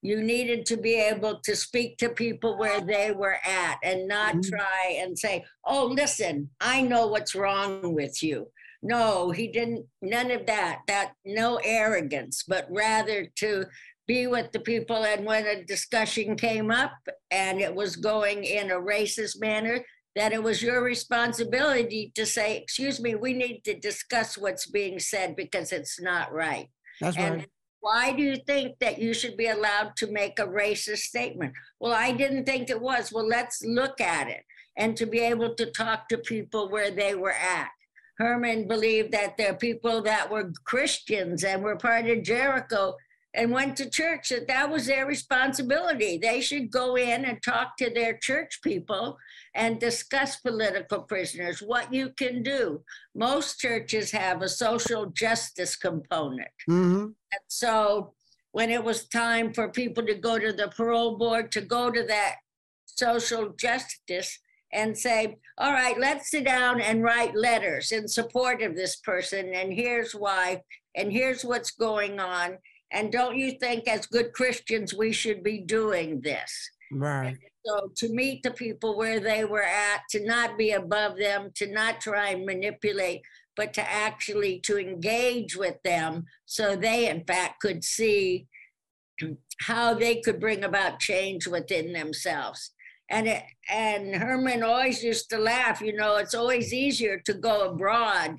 You 0.01 0.21
needed 0.21 0.65
to 0.67 0.77
be 0.77 0.93
able 0.93 1.41
to 1.43 1.55
speak 1.55 1.97
to 1.97 2.09
people 2.09 2.57
where 2.57 2.79
they 2.79 3.11
were 3.11 3.37
at 3.45 3.77
and 3.83 4.07
not 4.07 4.35
mm-hmm. 4.35 4.55
try 4.55 4.97
and 4.99 5.17
say, 5.17 5.43
oh, 5.65 5.87
listen, 5.87 6.49
I 6.61 6.83
know 6.83 7.07
what's 7.07 7.35
wrong 7.35 7.93
with 7.93 8.23
you. 8.23 8.47
No, 8.81 9.31
he 9.31 9.47
didn't, 9.47 9.85
none 10.01 10.31
of 10.31 10.45
that, 10.45 10.81
that 10.87 11.13
no 11.25 11.59
arrogance, 11.63 12.43
but 12.47 12.67
rather 12.69 13.27
to 13.37 13.65
be 14.07 14.27
with 14.27 14.51
the 14.53 14.59
people. 14.59 15.03
And 15.03 15.25
when 15.25 15.45
a 15.45 15.65
discussion 15.65 16.37
came 16.37 16.71
up 16.71 16.93
and 17.31 17.59
it 17.59 17.73
was 17.73 17.95
going 17.95 18.43
in 18.45 18.71
a 18.71 18.75
racist 18.75 19.41
manner, 19.41 19.83
that 20.17 20.33
it 20.33 20.41
was 20.41 20.63
your 20.63 20.81
responsibility 20.81 22.11
to 22.15 22.25
say, 22.25 22.57
excuse 22.57 22.99
me, 22.99 23.13
we 23.13 23.33
need 23.33 23.61
to 23.63 23.79
discuss 23.79 24.35
what's 24.37 24.65
being 24.65 24.99
said 24.99 25.35
because 25.35 25.71
it's 25.71 26.01
not 26.01 26.33
right. 26.33 26.69
That's 26.99 27.15
and 27.17 27.35
right. 27.35 27.49
why 27.81 28.13
do 28.13 28.23
you 28.23 28.37
think 28.37 28.79
that 28.79 28.97
you 28.97 29.13
should 29.13 29.37
be 29.37 29.47
allowed 29.47 29.95
to 29.97 30.11
make 30.11 30.39
a 30.39 30.47
racist 30.47 31.03
statement? 31.03 31.53
Well, 31.79 31.93
I 31.93 32.13
didn't 32.13 32.45
think 32.45 32.71
it 32.71 32.81
was. 32.81 33.13
Well, 33.13 33.27
let's 33.27 33.63
look 33.63 34.01
at 34.01 34.27
it 34.27 34.43
and 34.75 34.97
to 34.97 35.05
be 35.05 35.19
able 35.19 35.53
to 35.53 35.71
talk 35.71 36.09
to 36.09 36.17
people 36.17 36.69
where 36.69 36.89
they 36.89 37.13
were 37.13 37.33
at. 37.33 37.69
Herman 38.17 38.67
believed 38.67 39.11
that 39.11 39.37
there 39.37 39.51
are 39.51 39.57
people 39.57 40.01
that 40.01 40.31
were 40.31 40.51
Christians 40.63 41.43
and 41.43 41.61
were 41.61 41.75
part 41.75 42.09
of 42.09 42.23
Jericho 42.23 42.95
and 43.37 43.51
went 43.51 43.77
to 43.77 43.89
church, 43.89 44.29
that 44.29 44.47
that 44.47 44.69
was 44.69 44.87
their 44.87 45.05
responsibility. 45.05 46.17
They 46.17 46.41
should 46.41 46.71
go 46.71 46.95
in 46.95 47.23
and 47.23 47.41
talk 47.41 47.77
to 47.77 47.89
their 47.89 48.17
church 48.17 48.59
people 48.63 49.17
and 49.53 49.79
discuss 49.79 50.37
political 50.37 51.01
prisoners, 51.03 51.61
what 51.61 51.93
you 51.93 52.09
can 52.09 52.41
do. 52.41 52.83
Most 53.15 53.59
churches 53.59 54.11
have 54.11 54.41
a 54.41 54.49
social 54.49 55.05
justice 55.07 55.75
component. 55.75 56.49
Mm-hmm. 56.67 57.03
And 57.03 57.45
so 57.47 58.13
when 58.53 58.71
it 58.71 58.83
was 58.83 59.07
time 59.07 59.53
for 59.53 59.69
people 59.69 60.03
to 60.07 60.15
go 60.15 60.39
to 60.39 60.51
the 60.51 60.69
parole 60.69 61.15
board 61.17 61.51
to 61.51 61.61
go 61.61 61.91
to 61.91 62.03
that 62.03 62.37
social 62.85 63.49
justice 63.49 64.39
and 64.73 64.97
say, 64.97 65.37
all 65.59 65.73
right, 65.73 65.99
let's 65.99 66.31
sit 66.31 66.45
down 66.45 66.81
and 66.81 67.03
write 67.03 67.35
letters 67.35 67.91
in 67.91 68.07
support 68.07 68.63
of 68.63 68.75
this 68.75 68.95
person. 68.97 69.53
And 69.53 69.71
here's 69.71 70.13
why, 70.13 70.63
and 70.95 71.11
here's 71.11 71.45
what's 71.45 71.71
going 71.71 72.19
on. 72.19 72.57
And 72.91 73.11
don't 73.11 73.35
you 73.35 73.51
think, 73.51 73.87
as 73.87 74.05
good 74.05 74.33
Christians, 74.33 74.93
we 74.93 75.11
should 75.11 75.43
be 75.43 75.59
doing 75.59 76.21
this? 76.21 76.69
Right. 76.91 77.37
So 77.65 77.91
to 77.97 78.09
meet 78.09 78.43
the 78.43 78.51
people 78.51 78.97
where 78.97 79.19
they 79.19 79.43
were 79.43 79.63
at, 79.63 80.03
to 80.11 80.25
not 80.25 80.57
be 80.57 80.71
above 80.71 81.17
them, 81.17 81.51
to 81.55 81.67
not 81.67 81.99
try 81.99 82.29
and 82.29 82.45
manipulate, 82.45 83.21
but 83.57 83.73
to 83.73 83.91
actually 83.91 84.59
to 84.61 84.77
engage 84.77 85.57
with 85.57 85.75
them 85.83 86.25
so 86.45 86.75
they 86.75 87.09
in 87.09 87.25
fact 87.25 87.59
could 87.59 87.83
see 87.83 88.47
how 89.61 89.93
they 89.93 90.21
could 90.21 90.39
bring 90.39 90.63
about 90.63 90.99
change 90.99 91.47
within 91.47 91.91
themselves. 91.91 92.71
And 93.09 93.27
it, 93.27 93.43
and 93.69 94.15
Herman 94.15 94.63
always 94.63 95.03
used 95.03 95.29
to 95.31 95.37
laugh, 95.37 95.81
you 95.81 95.95
know, 95.95 96.17
it's 96.17 96.35
always 96.35 96.73
easier 96.73 97.19
to 97.25 97.33
go 97.33 97.69
abroad 97.69 98.37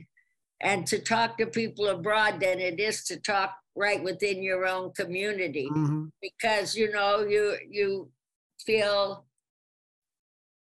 and 0.61 0.87
to 0.87 0.99
talk 0.99 1.39
to 1.39 1.47
people 1.47 1.89
abroad 1.89 2.41
than 2.41 2.61
it 2.61 2.79
is 2.79 3.05
to 3.05 3.19
talk 3.19 3.55
right 3.79 4.03
within 4.03 4.43
your 4.43 4.67
own 4.67 4.93
community 4.93 5.69
Mm-hmm. 5.71 6.07
because 6.21 6.75
you 6.77 6.91
know 6.93 7.25
you 7.35 7.57
you 7.71 8.11
feel 8.67 9.25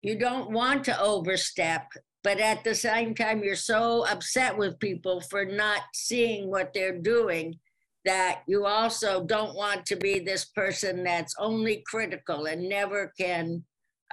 you 0.02 0.14
don't 0.18 0.50
want 0.50 0.84
to 0.84 1.00
overstep 1.00 1.84
but 2.22 2.38
at 2.38 2.64
the 2.64 2.74
same 2.74 3.14
time 3.14 3.42
you're 3.42 3.56
so 3.74 4.06
upset 4.06 4.56
with 4.56 4.78
people 4.78 5.20
for 5.30 5.44
not 5.44 5.82
seeing 5.94 6.48
what 6.50 6.72
they're 6.72 6.98
doing 6.98 7.58
that 8.04 8.42
you 8.46 8.64
also 8.64 9.24
don't 9.24 9.54
want 9.54 9.84
to 9.86 9.96
be 9.96 10.18
this 10.18 10.44
person 10.46 11.04
that's 11.04 11.34
only 11.38 11.82
critical 11.86 12.46
and 12.46 12.68
never 12.68 13.12
can 13.18 13.62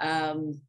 um, 0.00 0.60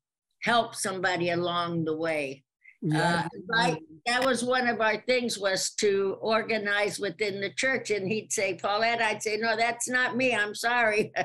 help 0.44 0.74
somebody 0.76 1.30
along 1.32 1.84
the 1.86 1.96
way 1.96 2.44
Yeah. 2.82 3.26
uh, 3.26 3.40
right 3.50 3.82
that 4.06 4.26
was 4.26 4.42
one 4.44 4.68
of 4.68 4.80
our 4.80 5.02
things 5.02 5.38
was 5.38 5.72
to 5.72 6.18
organize 6.22 6.98
within 6.98 7.42
the 7.42 7.50
church 7.50 7.92
and 7.92 8.10
he'd 8.10 8.32
say 8.32 8.54
paulette 8.54 9.02
i'd 9.02 9.22
say 9.22 9.36
no 9.38 9.58
that's 9.58 9.90
not 9.90 10.16
me 10.16 10.34
i'm 10.34 10.56
sorry 10.56 11.12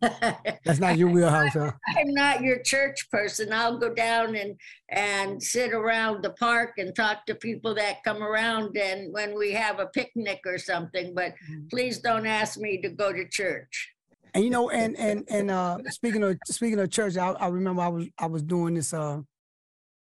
That's 0.00 0.78
not 0.78 0.96
your 0.96 1.08
wheelhouse, 1.10 1.52
huh? 1.54 1.72
i'm 1.98 2.14
not 2.14 2.40
your 2.42 2.60
church 2.62 3.10
person 3.10 3.52
i'll 3.52 3.78
go 3.78 3.92
down 3.92 4.36
and 4.36 4.58
and 4.90 5.42
sit 5.42 5.72
around 5.72 6.22
the 6.22 6.30
park 6.30 6.74
and 6.78 6.94
talk 6.94 7.26
to 7.26 7.34
people 7.34 7.74
that 7.74 8.02
come 8.04 8.22
around 8.22 8.76
and 8.76 9.12
when 9.12 9.36
we 9.36 9.52
have 9.52 9.80
a 9.80 9.86
picnic 9.86 10.40
or 10.46 10.56
something 10.58 11.14
but 11.14 11.34
please 11.70 11.98
don't 11.98 12.26
ask 12.26 12.58
me 12.58 12.80
to 12.80 12.88
go 12.88 13.12
to 13.12 13.28
church 13.28 13.90
And 14.34 14.44
you 14.44 14.50
know, 14.50 14.70
and 14.70 14.96
and 14.96 15.24
and 15.28 15.50
uh, 15.50 15.78
speaking 15.90 16.22
of 16.24 16.38
speaking 16.46 16.80
of 16.80 16.90
church, 16.90 17.16
I, 17.18 17.32
I 17.32 17.48
remember 17.48 17.82
I 17.82 17.88
was 17.88 18.06
I 18.18 18.26
was 18.26 18.42
doing 18.42 18.74
this 18.74 18.94
uh 18.94 19.20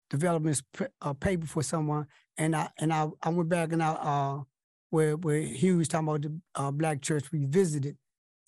development 0.10 0.62
uh, 1.02 1.14
paper 1.14 1.46
for 1.48 1.64
someone, 1.64 2.08
and 2.38 2.56
I 2.56 2.70
and 2.80 2.94
I, 2.94 3.08
I 3.22 3.30
went 3.30 3.50
back 3.50 3.72
and 3.72 3.84
I 3.84 3.90
uh 3.90 4.44
where 4.90 5.16
where 5.18 5.42
he 5.42 5.72
was 5.72 5.88
talking 5.88 6.08
about 6.08 6.22
the 6.22 6.40
uh, 6.56 6.72
black 6.72 7.02
church 7.02 7.32
we 7.32 7.46
visited, 7.46 7.98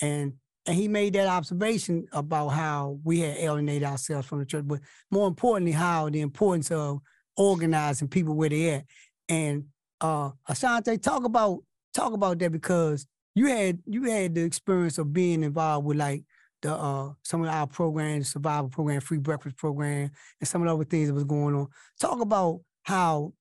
and 0.01 0.33
and 0.65 0.75
he 0.75 0.87
made 0.87 1.13
that 1.13 1.27
observation 1.27 2.07
about 2.11 2.49
how 2.49 2.99
we 3.03 3.21
had 3.21 3.37
alienated 3.37 3.83
ourselves 3.83 4.27
from 4.27 4.39
the 4.39 4.45
church, 4.45 4.65
but 4.67 4.79
more 5.09 5.27
importantly, 5.27 5.71
how 5.71 6.09
the 6.09 6.21
importance 6.21 6.71
of 6.71 6.99
organizing 7.37 8.07
people 8.07 8.35
where 8.35 8.49
they 8.49 8.69
at. 8.71 8.85
And 9.29 9.65
uh 10.01 10.31
Asante, 10.49 11.01
talk 11.01 11.23
about 11.23 11.59
talk 11.93 12.13
about 12.13 12.39
that 12.39 12.51
because 12.51 13.07
you 13.35 13.47
had 13.47 13.79
you 13.85 14.03
had 14.03 14.35
the 14.35 14.41
experience 14.41 14.97
of 14.97 15.13
being 15.13 15.43
involved 15.43 15.85
with 15.85 15.97
like 15.97 16.23
the 16.67 16.75
uh 16.75 17.13
some 17.23 17.43
of 17.43 17.49
our 17.49 17.65
programs, 17.65 18.33
survival 18.33 18.69
program, 18.69 18.99
free 18.99 19.17
breakfast 19.17 19.55
program, 19.55 20.11
and 20.41 20.47
some 20.47 20.61
of 20.61 20.67
the 20.67 20.73
other 20.73 20.83
things 20.83 21.07
that 21.07 21.13
was 21.13 21.23
going 21.23 21.55
on. 21.55 21.67
Talk 21.99 22.19
about 22.19 22.59
how 22.83 23.33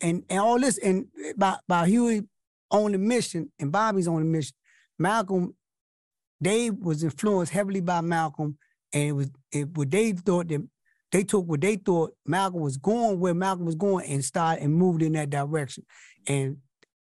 and 0.00 0.22
and 0.30 0.38
all 0.38 0.58
this 0.58 0.78
and 0.78 1.06
by 1.36 1.56
by 1.66 1.86
Huey 1.88 2.22
on 2.70 2.92
the 2.92 2.98
mission 2.98 3.50
and 3.58 3.72
Bobby's 3.72 4.06
on 4.06 4.20
the 4.20 4.24
mission. 4.24 4.54
Malcolm, 4.98 5.54
they 6.40 6.70
was 6.70 7.02
influenced 7.02 7.52
heavily 7.52 7.80
by 7.80 8.00
Malcolm, 8.02 8.56
and 8.92 9.02
it 9.08 9.12
was 9.12 9.30
it 9.50 9.68
what 9.76 9.90
they 9.90 10.12
thought 10.12 10.48
that 10.48 10.62
they 11.10 11.24
took 11.24 11.46
what 11.48 11.60
they 11.60 11.74
thought 11.74 12.14
Malcolm 12.24 12.60
was 12.60 12.76
going 12.76 13.18
where 13.18 13.34
Malcolm 13.34 13.66
was 13.66 13.74
going 13.74 14.06
and 14.06 14.24
started 14.24 14.62
and 14.62 14.72
moved 14.72 15.02
in 15.02 15.12
that 15.14 15.30
direction. 15.30 15.84
And 16.28 16.58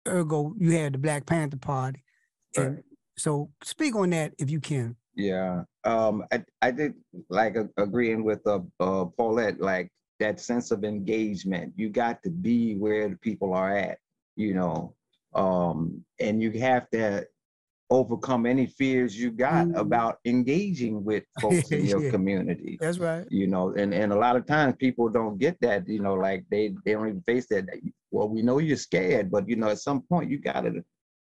ergo, 0.08 0.54
you 0.58 0.72
had 0.72 0.94
the 0.94 0.98
Black 0.98 1.24
Panther 1.24 1.56
Party. 1.56 2.02
And 2.56 2.74
Right. 2.74 2.84
so 3.16 3.50
speak 3.62 3.94
on 3.94 4.10
that 4.10 4.34
if 4.38 4.50
you 4.50 4.58
can. 4.58 4.96
Yeah, 5.14 5.64
um, 5.84 6.24
I, 6.32 6.44
I 6.62 6.70
did 6.70 6.94
like 7.28 7.56
a- 7.56 7.68
agreeing 7.76 8.24
with 8.24 8.46
uh, 8.46 8.60
uh, 8.80 9.04
Paulette, 9.04 9.60
like 9.60 9.90
that 10.20 10.40
sense 10.40 10.70
of 10.70 10.84
engagement. 10.84 11.74
You 11.76 11.90
got 11.90 12.22
to 12.22 12.30
be 12.30 12.76
where 12.76 13.08
the 13.08 13.16
people 13.16 13.52
are 13.52 13.76
at, 13.76 13.98
you 14.36 14.54
know, 14.54 14.94
um, 15.34 16.02
and 16.20 16.42
you 16.42 16.50
have 16.52 16.88
to 16.90 17.26
overcome 17.90 18.46
any 18.46 18.66
fears 18.66 19.18
you 19.18 19.30
got 19.30 19.68
Mhm. 19.68 19.76
about 19.76 20.18
engaging 20.24 21.04
with 21.04 21.24
folks 21.40 21.70
in 21.72 21.84
your 21.86 22.00
Yeah. 22.02 22.10
community. 22.10 22.78
That's 22.80 22.98
right. 22.98 23.26
You 23.30 23.48
know, 23.48 23.74
and, 23.74 23.92
and 23.92 24.12
a 24.12 24.16
lot 24.16 24.36
of 24.36 24.46
times 24.46 24.76
people 24.78 25.10
don't 25.10 25.36
get 25.38 25.60
that, 25.60 25.86
you 25.86 26.00
know, 26.00 26.14
like 26.14 26.44
they, 26.50 26.74
they 26.84 26.92
don't 26.92 27.08
even 27.08 27.22
face 27.22 27.46
that. 27.48 27.68
Well, 28.10 28.28
we 28.30 28.40
know 28.42 28.58
you're 28.58 28.76
scared, 28.78 29.30
but 29.30 29.46
you 29.48 29.56
know, 29.56 29.68
at 29.68 29.78
some 29.80 30.00
point 30.02 30.30
you 30.30 30.38
gotta, 30.38 30.82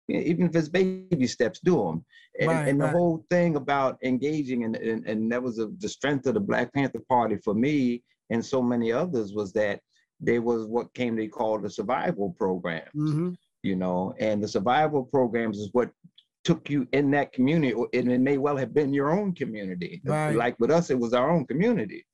even 0.08 0.46
if 0.46 0.56
it's 0.56 0.68
baby 0.68 1.26
steps, 1.26 1.60
do 1.60 1.76
them. 1.76 2.04
And, 2.40 2.48
Right, 2.48 2.68
and 2.68 2.80
the 2.80 2.84
right. 2.86 2.92
whole 2.92 3.24
thing 3.30 3.56
about 3.56 3.98
engaging 4.02 4.64
and, 4.64 4.76
and, 4.76 5.06
and 5.06 5.30
that 5.32 5.42
was 5.42 5.58
a, 5.58 5.68
the 5.78 5.88
strength 5.88 6.26
of 6.26 6.34
the 6.34 6.40
Black 6.40 6.72
Panther 6.72 7.00
Party 7.08 7.36
for 7.44 7.54
me 7.54 8.02
and 8.30 8.44
so 8.44 8.60
many 8.62 8.90
others 8.92 9.32
was 9.34 9.52
that 9.52 9.80
there 10.20 10.42
was 10.42 10.66
what 10.66 10.92
came 10.94 11.16
to 11.16 11.22
be 11.22 11.28
called 11.28 11.62
the 11.62 11.70
survival 11.70 12.34
program, 12.38 12.86
hmm 12.92 13.30
you 13.62 13.76
know, 13.76 14.12
and 14.18 14.42
the 14.42 14.48
survival 14.48 15.02
programs 15.04 15.56
is 15.58 15.70
what 15.72 15.90
took 16.44 16.68
you 16.68 16.86
in 16.92 17.10
that 17.10 17.32
community, 17.32 17.72
or- 17.72 17.88
and 17.94 18.12
it 18.12 18.20
may 18.20 18.36
well 18.36 18.58
have 18.58 18.74
been 18.74 18.92
your 18.92 19.10
own 19.18 19.32
community. 19.34 20.02
Right. 20.04 20.36
Like 20.36 20.60
with 20.60 20.70
us, 20.70 20.90
it 20.90 20.98
was 20.98 21.14
our 21.14 21.30
own 21.30 21.46
community, 21.46 22.04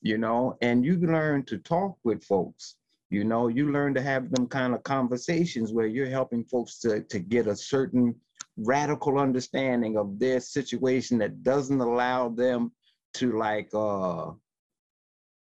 you 0.00 0.18
know, 0.18 0.56
and 0.62 0.84
you 0.84 0.96
learn 0.98 1.44
to 1.44 1.58
talk 1.58 1.96
with 2.02 2.24
folks. 2.24 2.74
You 3.10 3.24
know, 3.24 3.48
you 3.48 3.70
learn 3.70 3.94
to 3.94 4.02
have 4.02 4.30
them 4.30 4.46
kind 4.48 4.74
of 4.74 4.82
conversations 4.82 5.72
where 5.72 5.86
you're 5.86 6.08
helping 6.08 6.44
folks 6.44 6.78
to, 6.80 7.02
to 7.02 7.18
get 7.18 7.46
a 7.46 7.54
certain 7.56 8.14
radical 8.56 9.18
understanding 9.18 9.96
of 9.96 10.18
their 10.18 10.40
situation 10.40 11.18
that 11.18 11.42
doesn't 11.42 11.80
allow 11.80 12.28
them 12.28 12.72
to 13.14 13.38
like 13.38 13.68
uh 13.74 14.30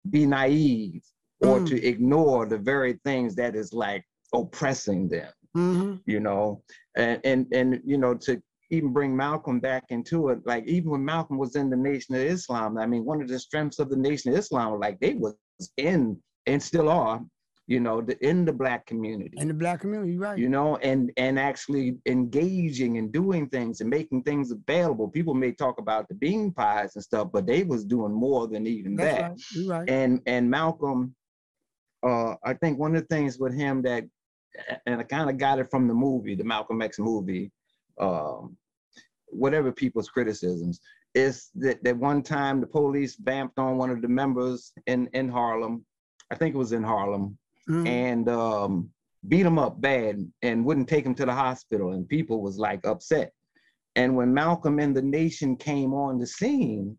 be 0.09 0.25
naive 0.25 1.03
or 1.41 1.59
Mm. 1.59 1.65
to 1.67 1.83
ignore 1.85 2.45
the 2.45 2.57
very 2.57 2.93
things 3.03 3.35
that 3.35 3.55
is 3.55 3.73
like 3.73 4.05
oppressing 4.33 5.09
them 5.09 5.31
hmm 5.53 5.95
you 6.05 6.19
know, 6.19 6.61
and 6.95 7.19
and 7.23 7.47
and 7.51 7.81
you 7.85 7.97
know 7.97 8.13
to 8.13 8.41
even 8.71 8.93
bring 8.93 9.15
Malcolm 9.15 9.59
back 9.59 9.83
into 9.89 10.29
it, 10.29 10.39
like 10.45 10.65
even 10.67 10.89
when 10.91 11.05
Malcolm 11.05 11.37
was 11.37 11.55
in 11.55 11.69
the 11.69 11.75
Nation 11.77 12.15
of 12.15 12.21
Islam, 12.21 12.77
I 12.77 12.85
mean, 12.85 13.05
one 13.05 13.21
of 13.21 13.27
the 13.27 13.37
strengths 13.39 13.79
of 13.79 13.89
the 13.89 13.95
Nation 13.97 14.31
of 14.31 14.37
Islam, 14.37 14.79
like 14.79 14.99
they 14.99 15.13
was 15.13 15.35
in 15.77 16.17
and 16.47 16.61
still 16.61 16.89
are, 16.89 17.21
you 17.67 17.79
know, 17.79 17.99
the, 17.99 18.15
in 18.25 18.45
the 18.45 18.53
black 18.53 18.85
community, 18.85 19.35
In 19.37 19.47
the 19.47 19.53
black 19.53 19.81
community, 19.81 20.17
right. 20.17 20.37
you 20.37 20.49
know, 20.49 20.77
and 20.77 21.11
and 21.17 21.39
actually 21.39 21.97
engaging 22.05 22.97
and 22.99 23.11
doing 23.11 23.49
things 23.49 23.81
and 23.81 23.89
making 23.89 24.21
things 24.23 24.51
available. 24.51 25.09
People 25.09 25.33
may 25.33 25.51
talk 25.51 25.79
about 25.79 26.07
the 26.07 26.13
bean 26.13 26.51
pies 26.51 26.95
and 26.95 27.03
stuff, 27.03 27.29
but 27.33 27.47
they 27.47 27.63
was 27.63 27.83
doing 27.83 28.13
more 28.13 28.47
than 28.47 28.67
even 28.67 28.95
That's 28.95 29.17
that 29.17 29.21
right. 29.21 29.41
You're 29.53 29.69
right. 29.69 29.89
and 29.89 30.21
and 30.27 30.49
Malcolm, 30.49 31.15
uh, 32.05 32.35
I 32.43 32.53
think 32.53 32.77
one 32.77 32.95
of 32.95 33.01
the 33.01 33.15
things 33.15 33.39
with 33.39 33.55
him 33.55 33.81
that, 33.81 34.03
and 34.85 34.99
I 34.99 35.03
kind 35.03 35.29
of 35.29 35.37
got 35.39 35.57
it 35.57 35.71
from 35.71 35.87
the 35.87 35.93
movie, 35.93 36.35
the 36.35 36.43
Malcolm 36.43 36.83
X 36.83 36.99
movie, 36.99 37.51
um, 37.99 38.55
whatever 39.25 39.71
people's 39.71 40.09
criticisms, 40.09 40.79
is 41.15 41.49
that 41.55 41.83
that 41.83 41.97
one 41.97 42.21
time 42.21 42.61
the 42.61 42.67
police 42.67 43.15
vamped 43.15 43.57
on 43.57 43.77
one 43.77 43.89
of 43.89 44.03
the 44.03 44.07
members 44.07 44.71
in 44.85 45.07
in 45.13 45.29
Harlem, 45.29 45.83
I 46.29 46.35
think 46.35 46.53
it 46.53 46.59
was 46.59 46.73
in 46.73 46.83
Harlem, 46.83 47.39
Mhm. 47.69 47.87
and 47.87 48.29
um, 48.29 48.89
beat 49.27 49.45
him 49.45 49.57
up 49.57 49.81
bad 49.81 50.19
and 50.41 50.65
wouldn't 50.65 50.87
take 50.87 51.05
him 51.05 51.15
to 51.15 51.25
the 51.25 51.33
hospital 51.33 51.93
and 51.93 52.07
people 52.07 52.41
was 52.41 52.59
like 52.59 52.85
upset 52.85 53.33
and 53.95 54.15
when 54.15 54.33
malcolm 54.33 54.79
and 54.79 54.95
the 54.95 55.01
nation 55.01 55.55
came 55.55 55.93
on 55.93 56.19
the 56.19 56.27
scene 56.27 56.97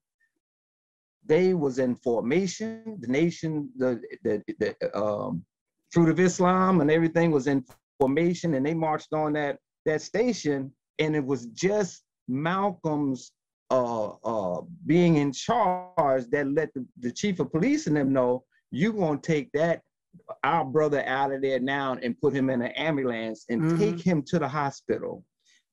they 1.24 1.54
was 1.54 1.78
in 1.78 1.94
formation 1.94 2.98
the 3.00 3.06
nation 3.08 3.68
the 3.76 4.00
the, 4.24 4.42
the 4.58 4.98
um, 4.98 5.44
fruit 5.90 6.08
of 6.08 6.18
islam 6.18 6.80
and 6.80 6.90
everything 6.90 7.30
was 7.30 7.46
in 7.46 7.64
formation 8.00 8.54
and 8.54 8.66
they 8.66 8.74
marched 8.74 9.12
on 9.12 9.32
that 9.32 9.58
that 9.84 10.02
station 10.02 10.72
and 10.98 11.14
it 11.14 11.24
was 11.24 11.46
just 11.46 12.02
malcolm's 12.28 13.32
uh, 13.70 14.10
uh, 14.24 14.60
being 14.86 15.16
in 15.16 15.32
charge 15.32 16.24
that 16.30 16.46
let 16.52 16.72
the, 16.74 16.86
the 17.00 17.10
chief 17.10 17.40
of 17.40 17.50
police 17.50 17.86
and 17.88 17.96
them 17.96 18.12
know 18.12 18.44
you 18.70 18.92
gonna 18.92 19.18
take 19.18 19.50
that 19.52 19.82
our 20.44 20.64
brother 20.64 21.04
out 21.06 21.32
of 21.32 21.42
there 21.42 21.60
now 21.60 21.96
and 22.02 22.20
put 22.20 22.34
him 22.34 22.50
in 22.50 22.62
an 22.62 22.72
ambulance 22.72 23.44
and 23.48 23.62
mm-hmm. 23.62 23.78
take 23.78 24.00
him 24.00 24.22
to 24.22 24.38
the 24.38 24.48
hospital. 24.48 25.24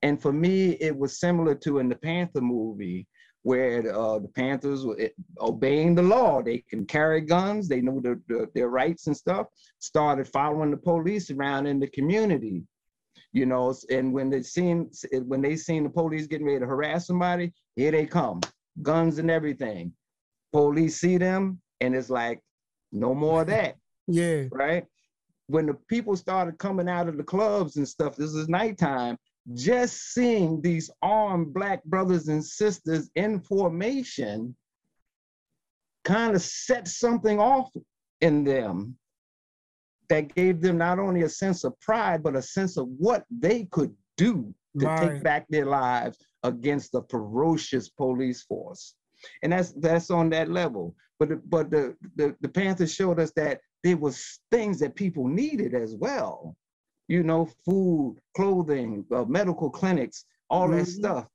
And 0.02 0.22
for 0.22 0.34
me, 0.34 0.72
it 0.82 0.96
was 0.96 1.20
similar 1.20 1.56
to 1.56 1.80
in 1.80 1.90
the 1.90 1.96
Panther 1.96 2.42
movie 2.42 3.08
where 3.44 3.80
uh, 3.94 4.20
the 4.20 4.28
Panthers 4.30 4.86
were 4.86 4.98
obeying 5.40 5.96
the 5.96 6.02
law. 6.02 6.42
They 6.42 6.60
can 6.70 6.86
carry 6.86 7.22
guns, 7.22 7.68
they 7.68 7.82
know 7.82 8.00
their, 8.02 8.20
their, 8.28 8.48
their 8.56 8.70
rights 8.70 9.08
and 9.08 9.16
stuff, 9.16 9.48
started 9.80 10.28
following 10.28 10.72
the 10.72 10.78
police 10.78 11.30
around 11.30 11.68
in 11.68 11.80
the 11.80 11.88
community. 11.88 12.64
You 13.34 13.46
know, 13.46 13.74
and 13.90 14.14
when 14.14 14.30
they 14.30 14.44
seen 14.44 14.92
when 15.26 15.42
they 15.42 15.56
seen 15.56 15.84
the 15.84 15.90
police 15.90 16.28
getting 16.28 16.46
ready 16.46 16.60
to 16.60 16.68
harass 16.68 17.08
somebody, 17.08 17.52
here 17.76 17.92
they 17.92 18.06
come, 18.06 18.42
guns 18.82 19.18
and 19.18 19.32
everything. 19.32 19.92
Police 20.52 21.00
see 21.00 21.18
them, 21.18 21.60
and 21.82 21.96
it's 21.96 22.12
like, 22.12 22.42
no 22.92 23.16
more 23.16 23.42
of 23.42 23.48
that. 23.48 23.76
Yeah. 24.08 24.46
Right. 24.52 24.86
When 25.48 25.66
the 25.66 25.74
people 25.88 26.16
started 26.16 26.58
coming 26.58 26.90
out 26.90 27.08
of 27.08 27.18
the 27.18 27.24
clubs 27.24 27.78
and 27.78 27.88
stuff, 27.88 28.16
this 28.16 28.34
is 28.34 28.48
nighttime. 28.48 29.18
Just 29.54 30.14
seeing 30.14 30.62
these 30.62 30.90
armed 31.02 31.54
black 31.54 31.84
brothers 31.84 32.30
and 32.30 32.44
sisters 32.44 33.10
in 33.16 33.42
formation 33.42 34.56
kind 36.06 36.36
of 36.36 36.42
set 36.42 36.88
something 36.88 37.40
off 37.40 37.72
in 38.22 38.44
them 38.44 38.98
that 40.10 40.34
gave 40.36 40.62
them 40.62 40.78
not 40.78 41.00
only 41.00 41.24
a 41.24 41.30
sense 41.30 41.64
of 41.64 41.80
pride, 41.80 42.24
but 42.24 42.36
a 42.36 42.42
sense 42.42 42.78
of 42.78 42.88
what 42.98 43.26
they 43.30 43.66
could 43.66 43.94
do 44.18 44.54
to 44.80 44.86
right. 44.86 45.14
take 45.14 45.24
back 45.24 45.46
their 45.50 45.66
lives 45.66 46.18
against 46.44 46.92
the 46.92 47.02
ferocious 47.10 47.90
police 47.90 48.44
force. 48.44 48.96
And 49.42 49.52
that's 49.52 49.72
that's 49.74 50.12
on 50.12 50.30
that 50.32 50.50
level. 50.50 50.96
But 51.20 51.50
but 51.50 51.70
the, 51.70 51.96
the, 52.16 52.36
the 52.42 52.50
Panthers 52.50 52.94
showed 52.94 53.20
us 53.20 53.32
that 53.36 53.62
there 53.84 53.98
was 53.98 54.40
things 54.52 54.80
that 54.80 54.96
people 54.96 55.28
needed 55.28 55.74
as 55.74 55.96
well. 55.96 56.56
You 57.08 57.24
know, 57.24 57.50
food, 57.66 58.18
clothing, 58.36 59.06
uh, 59.14 59.26
medical 59.26 59.70
clinics, 59.70 60.26
all 60.50 60.68
mm-hmm. 60.68 60.80
that 60.80 60.88
stuff. 60.88 61.28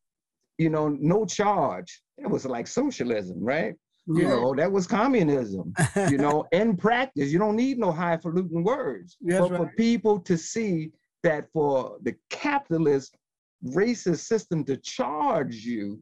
You 0.56 0.70
know, 0.70 0.88
no 0.88 1.24
charge. 1.24 2.02
It 2.16 2.28
was 2.28 2.44
like 2.44 2.66
socialism, 2.66 3.38
right? 3.40 3.74
Yeah. 4.06 4.22
You 4.22 4.28
know, 4.28 4.54
that 4.54 4.72
was 4.72 4.86
communism. 4.86 5.74
you 6.10 6.16
know, 6.16 6.46
in 6.52 6.76
practice, 6.76 7.30
you 7.30 7.38
don't 7.38 7.56
need 7.56 7.78
no 7.78 7.92
highfalutin 7.92 8.64
words. 8.64 9.16
That's 9.20 9.40
but 9.40 9.50
right. 9.50 9.58
for 9.58 9.72
people 9.76 10.18
to 10.20 10.36
see 10.38 10.90
that 11.22 11.48
for 11.52 11.98
the 12.02 12.16
capitalist 12.30 13.16
racist 13.64 14.20
system 14.20 14.64
to 14.64 14.76
charge 14.78 15.56
you 15.56 16.00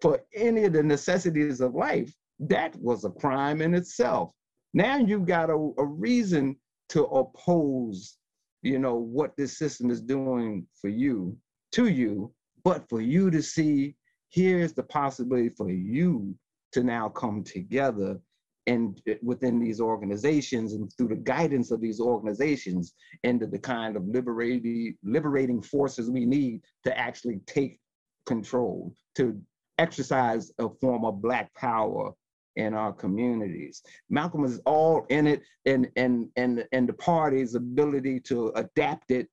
for 0.00 0.20
any 0.34 0.64
of 0.64 0.74
the 0.74 0.82
necessities 0.82 1.60
of 1.60 1.74
life, 1.74 2.12
that 2.40 2.76
was 2.76 3.04
a 3.04 3.10
crime 3.10 3.62
in 3.62 3.74
itself. 3.74 4.30
Now 4.74 4.98
you've 4.98 5.26
got 5.26 5.50
a, 5.50 5.72
a 5.78 5.84
reason 5.84 6.56
to 6.90 7.04
oppose, 7.04 8.16
you 8.62 8.78
know, 8.78 8.96
what 8.96 9.36
this 9.36 9.58
system 9.58 9.90
is 9.90 10.00
doing 10.00 10.66
for 10.80 10.88
you, 10.88 11.36
to 11.72 11.88
you, 11.88 12.32
but 12.64 12.88
for 12.88 13.00
you 13.00 13.30
to 13.30 13.42
see 13.42 13.94
here's 14.30 14.72
the 14.72 14.82
possibility 14.82 15.48
for 15.48 15.70
you 15.70 16.34
to 16.72 16.82
now 16.82 17.08
come 17.08 17.42
together 17.42 18.20
and 18.66 19.00
eh, 19.06 19.14
within 19.22 19.58
these 19.58 19.80
organizations 19.80 20.74
and 20.74 20.92
through 20.96 21.08
the 21.08 21.16
guidance 21.16 21.70
of 21.70 21.80
these 21.80 22.00
organizations 22.00 22.94
into 23.24 23.46
the 23.46 23.58
kind 23.58 23.96
of 23.96 24.06
liberating 24.06 24.94
liberating 25.02 25.62
forces 25.62 26.10
we 26.10 26.26
need 26.26 26.60
to 26.84 26.96
actually 26.98 27.40
take 27.46 27.80
control 28.26 28.94
to 29.14 29.40
exercise 29.78 30.52
a 30.58 30.68
form 30.80 31.04
of 31.04 31.22
black 31.22 31.52
power 31.54 32.12
in 32.58 32.74
our 32.74 32.92
communities. 32.92 33.82
Malcolm 34.10 34.44
is 34.44 34.60
all 34.66 35.06
in 35.08 35.26
it 35.26 35.42
and 35.64 35.88
and 35.96 36.28
and 36.36 36.66
and 36.72 36.88
the 36.88 36.92
party's 36.92 37.54
ability 37.54 38.20
to 38.20 38.52
adapt 38.56 39.10
it 39.10 39.28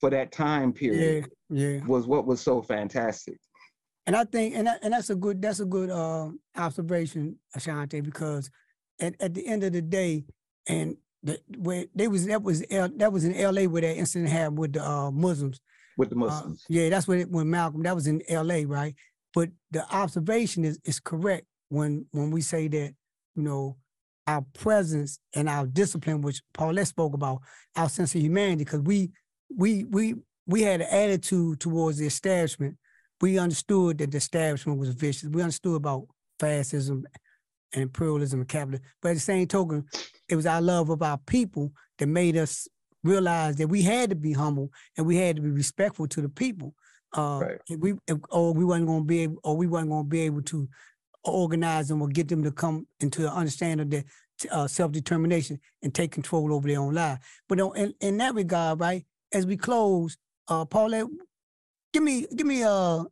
for 0.00 0.10
that 0.10 0.32
time 0.32 0.72
period 0.72 1.28
yeah, 1.50 1.68
yeah. 1.68 1.84
was 1.86 2.06
what 2.06 2.26
was 2.26 2.40
so 2.40 2.60
fantastic. 2.62 3.38
And 4.06 4.16
I 4.16 4.24
think 4.24 4.54
and 4.56 4.66
that, 4.66 4.80
and 4.82 4.92
that's 4.92 5.10
a 5.10 5.14
good 5.14 5.40
that's 5.40 5.60
a 5.60 5.64
good 5.64 5.90
uh, 5.90 6.30
observation, 6.56 7.38
Ashanti, 7.54 8.00
because 8.00 8.50
at, 9.00 9.14
at 9.20 9.34
the 9.34 9.46
end 9.46 9.62
of 9.62 9.72
the 9.72 9.82
day, 9.82 10.24
and 10.66 10.96
the, 11.22 11.38
where 11.58 11.84
they 11.94 12.08
was 12.08 12.26
that 12.26 12.42
was 12.42 12.64
L, 12.70 12.88
that 12.96 13.12
was 13.12 13.24
in 13.24 13.34
L.A. 13.34 13.66
where 13.66 13.82
that 13.82 13.96
incident 13.96 14.30
happened 14.30 14.58
with 14.58 14.72
the 14.72 14.88
uh, 14.88 15.10
Muslims. 15.10 15.60
With 15.98 16.10
the 16.10 16.16
uh, 16.16 16.20
Muslims. 16.20 16.62
Uh, 16.62 16.66
yeah, 16.70 16.88
that's 16.88 17.06
what 17.06 17.18
it, 17.18 17.30
when 17.30 17.50
Malcolm 17.50 17.82
that 17.82 17.94
was 17.94 18.06
in 18.06 18.22
L.A. 18.28 18.64
Right, 18.64 18.94
but 19.34 19.50
the 19.72 19.84
observation 19.92 20.64
is 20.64 20.78
is 20.84 21.00
correct 21.00 21.46
when 21.68 22.06
when 22.12 22.30
we 22.30 22.40
say 22.40 22.68
that 22.68 22.94
you 23.34 23.42
know 23.42 23.76
our 24.26 24.44
presence 24.54 25.18
and 25.34 25.48
our 25.48 25.66
discipline, 25.66 26.20
which 26.20 26.42
Paulette 26.52 26.88
spoke 26.88 27.14
about, 27.14 27.40
our 27.76 27.88
sense 27.88 28.14
of 28.14 28.20
humanity, 28.20 28.64
because 28.64 28.80
we 28.80 29.10
we 29.54 29.84
we 29.84 30.14
we 30.46 30.62
had 30.62 30.80
an 30.80 30.88
attitude 30.90 31.60
towards 31.60 31.98
the 31.98 32.06
establishment. 32.06 32.76
We 33.20 33.38
understood 33.38 33.98
that 33.98 34.10
the 34.10 34.18
establishment 34.18 34.78
was 34.78 34.90
vicious. 34.90 35.28
We 35.28 35.42
understood 35.42 35.76
about 35.76 36.06
fascism 36.38 37.04
and 37.72 37.82
imperialism 37.82 38.40
and 38.40 38.48
capitalism. 38.48 38.86
But 39.00 39.10
at 39.10 39.14
the 39.14 39.20
same 39.20 39.46
token, 39.46 39.86
it 40.28 40.36
was 40.36 40.46
our 40.46 40.60
love 40.60 40.90
of 40.90 41.02
our 41.02 41.18
people 41.26 41.72
that 41.98 42.06
made 42.06 42.36
us 42.36 42.68
realize 43.02 43.56
that 43.56 43.68
we 43.68 43.82
had 43.82 44.10
to 44.10 44.16
be 44.16 44.32
humble 44.32 44.70
and 44.96 45.06
we 45.06 45.16
had 45.16 45.36
to 45.36 45.42
be 45.42 45.50
respectful 45.50 46.06
to 46.08 46.20
the 46.20 46.28
people. 46.28 46.74
Uh, 47.16 47.40
right. 47.40 47.78
we 47.78 47.94
or 48.30 48.52
we 48.52 48.64
wasn't 48.64 48.86
going 48.86 49.00
to 49.00 49.06
be 49.06 49.20
able, 49.20 49.38
or 49.44 49.56
we 49.56 49.66
wasn't 49.66 49.90
going 49.90 50.04
to 50.04 50.08
be 50.08 50.20
able 50.20 50.42
to 50.42 50.68
organize 51.32 51.88
them 51.88 52.02
or 52.02 52.08
get 52.08 52.28
them 52.28 52.42
to 52.42 52.52
come 52.52 52.86
into 53.00 53.22
an 53.22 53.32
understanding 53.32 53.84
of 53.84 53.90
their 53.90 54.04
uh, 54.50 54.66
self-determination 54.66 55.58
and 55.82 55.94
take 55.94 56.12
control 56.12 56.52
over 56.52 56.68
their 56.68 56.80
own 56.80 56.94
life. 56.94 57.18
But 57.48 57.60
in, 57.60 57.94
in 58.00 58.16
that 58.18 58.34
regard, 58.34 58.80
right, 58.80 59.04
as 59.32 59.46
we 59.46 59.56
close, 59.56 60.16
uh, 60.48 60.64
Paulette, 60.64 61.06
give 61.92 62.02
me 62.02 62.26
give 62.34 62.46
me 62.46 62.62
uh 62.62 63.04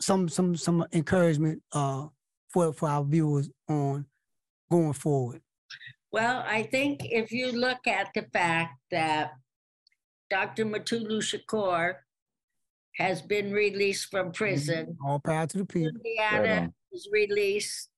some 0.00 0.28
some 0.28 0.56
some 0.56 0.84
encouragement 0.92 1.62
uh 1.72 2.06
for 2.48 2.72
for 2.72 2.88
our 2.88 3.04
viewers 3.04 3.50
on 3.68 4.06
going 4.70 4.92
forward. 4.92 5.40
Well, 6.10 6.44
I 6.46 6.62
think 6.62 7.00
if 7.02 7.32
you 7.32 7.52
look 7.52 7.86
at 7.86 8.08
the 8.14 8.22
fact 8.32 8.74
that 8.90 9.32
Dr. 10.30 10.64
Mutulu 10.64 11.20
Shakur 11.20 11.94
has 12.96 13.20
been 13.20 13.52
released 13.52 14.10
from 14.10 14.30
prison. 14.32 14.86
Mm-hmm. 14.86 15.06
All 15.06 15.18
power 15.18 15.46
to 15.46 15.58
the 15.58 15.64
people. 15.64 15.88
Indiana 15.88 16.72
was 16.94 17.08
released. 17.12 17.90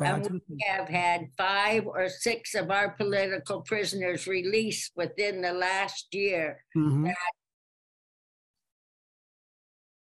And 0.00 0.40
we 0.48 0.64
have 0.66 0.88
had 0.88 1.28
five 1.36 1.86
or 1.86 2.08
six 2.08 2.54
of 2.54 2.70
our 2.70 2.90
political 2.90 3.60
prisoners 3.60 4.26
released 4.26 4.92
within 4.96 5.42
the 5.42 5.52
last 5.52 6.08
year. 6.12 6.64
Mm-hmm. 6.76 7.10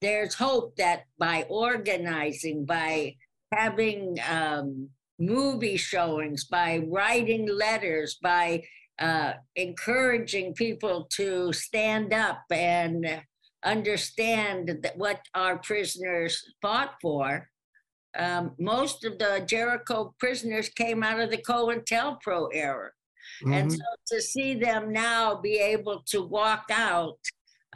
There's 0.03 0.35
hope 0.35 0.77
that 0.77 1.05
by 1.19 1.47
organizing, 1.49 2.65
by 2.67 3.17
having 3.53 4.19
um, 4.29 4.91
movie 5.19 5.77
showings, 5.77 6.45
by 6.45 6.83
writing 6.87 7.49
letters, 7.49 8.19
by 8.23 8.63
uh, 8.99 9.33
encouraging 9.57 10.55
people 10.55 11.09
to 11.13 11.53
stand 11.53 12.13
up 12.13 12.43
and 12.51 13.23
understand 13.65 14.79
that 14.83 14.97
what 14.97 15.21
our 15.35 15.59
prisoners 15.59 16.43
fought 16.63 16.95
for, 17.03 17.50
um, 18.19 18.53
most 18.59 19.05
of 19.05 19.19
the 19.19 19.45
Jericho 19.47 20.15
prisoners 20.19 20.69
came 20.69 21.03
out 21.03 21.21
of 21.21 21.31
the 21.31 21.39
COINTELPRO 21.39 22.49
era. 22.53 22.91
Mm-hmm. 23.43 23.53
And 23.53 23.73
so 23.73 23.79
to 24.09 24.21
see 24.21 24.55
them 24.55 24.93
now 24.93 25.37
be 25.37 25.59
able 25.59 26.03
to 26.09 26.23
walk 26.23 26.65
out, 26.71 27.19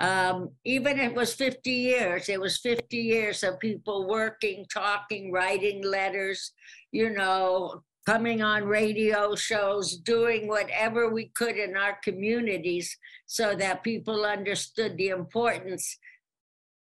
um, 0.01 0.51
even 0.65 0.99
it 0.99 1.15
was 1.15 1.35
50 1.35 1.71
years, 1.71 2.29
it 2.29 2.41
was 2.41 2.59
50 2.59 2.97
years 2.97 3.43
of 3.45 3.61
people 3.61 4.09
working, 4.09 4.67
talking, 4.73 5.31
writing 5.31 5.85
letters, 5.85 6.53
you 6.91 7.11
know, 7.11 7.83
coming 8.05 8.43
on 8.43 8.65
radio 8.65 9.35
shows, 9.37 9.97
doing 9.97 10.49
whatever 10.49 11.09
we 11.09 11.31
could 11.35 11.57
in 11.57 11.77
our 11.77 11.97
communities 12.03 12.99
so 13.27 13.55
that 13.55 13.85
people 13.85 14.25
understood 14.25 14.97
the 14.97 15.09
importance. 15.09 15.97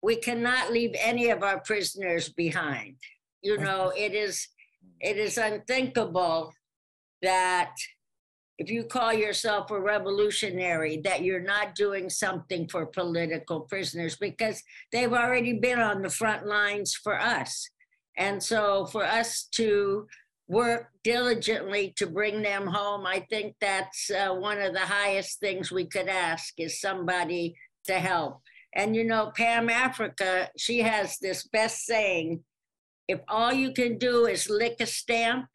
We 0.02 0.16
cannot 0.16 0.72
leave 0.72 0.94
any 0.98 1.30
of 1.30 1.42
our 1.42 1.60
prisoners 1.60 2.28
behind 2.28 2.96
you 3.46 3.56
know 3.58 3.92
it 3.96 4.12
is 4.12 4.48
it 5.00 5.16
is 5.16 5.38
unthinkable 5.38 6.52
that 7.22 7.72
if 8.58 8.70
you 8.70 8.84
call 8.84 9.12
yourself 9.12 9.70
a 9.70 9.78
revolutionary, 9.78 10.96
that 11.04 11.22
you're 11.22 11.40
not 11.40 11.74
doing 11.74 12.08
something 12.08 12.66
for 12.68 12.86
political 12.86 13.60
prisoners 13.60 14.16
because 14.16 14.62
they've 14.92 15.12
already 15.12 15.52
been 15.52 15.78
on 15.78 16.02
the 16.02 16.08
front 16.08 16.46
lines 16.46 16.94
for 16.94 17.20
us. 17.20 17.68
And 18.16 18.42
so 18.42 18.86
for 18.86 19.04
us 19.04 19.46
to 19.52 20.06
work 20.48 20.88
diligently 21.04 21.92
to 21.96 22.06
bring 22.06 22.40
them 22.40 22.66
home, 22.66 23.06
I 23.06 23.26
think 23.28 23.56
that's 23.60 24.10
uh, 24.10 24.34
one 24.34 24.58
of 24.58 24.72
the 24.72 24.80
highest 24.80 25.38
things 25.38 25.70
we 25.70 25.84
could 25.84 26.08
ask 26.08 26.54
is 26.58 26.80
somebody 26.80 27.56
to 27.86 27.94
help. 27.98 28.40
And 28.74 28.96
you 28.96 29.04
know, 29.04 29.32
Pam 29.36 29.68
Africa, 29.68 30.48
she 30.56 30.80
has 30.80 31.18
this 31.18 31.46
best 31.48 31.84
saying 31.84 32.42
if 33.08 33.20
all 33.28 33.52
you 33.52 33.72
can 33.72 33.98
do 33.98 34.26
is 34.26 34.48
lick 34.50 34.76
a 34.80 34.86
stamp, 34.86 35.46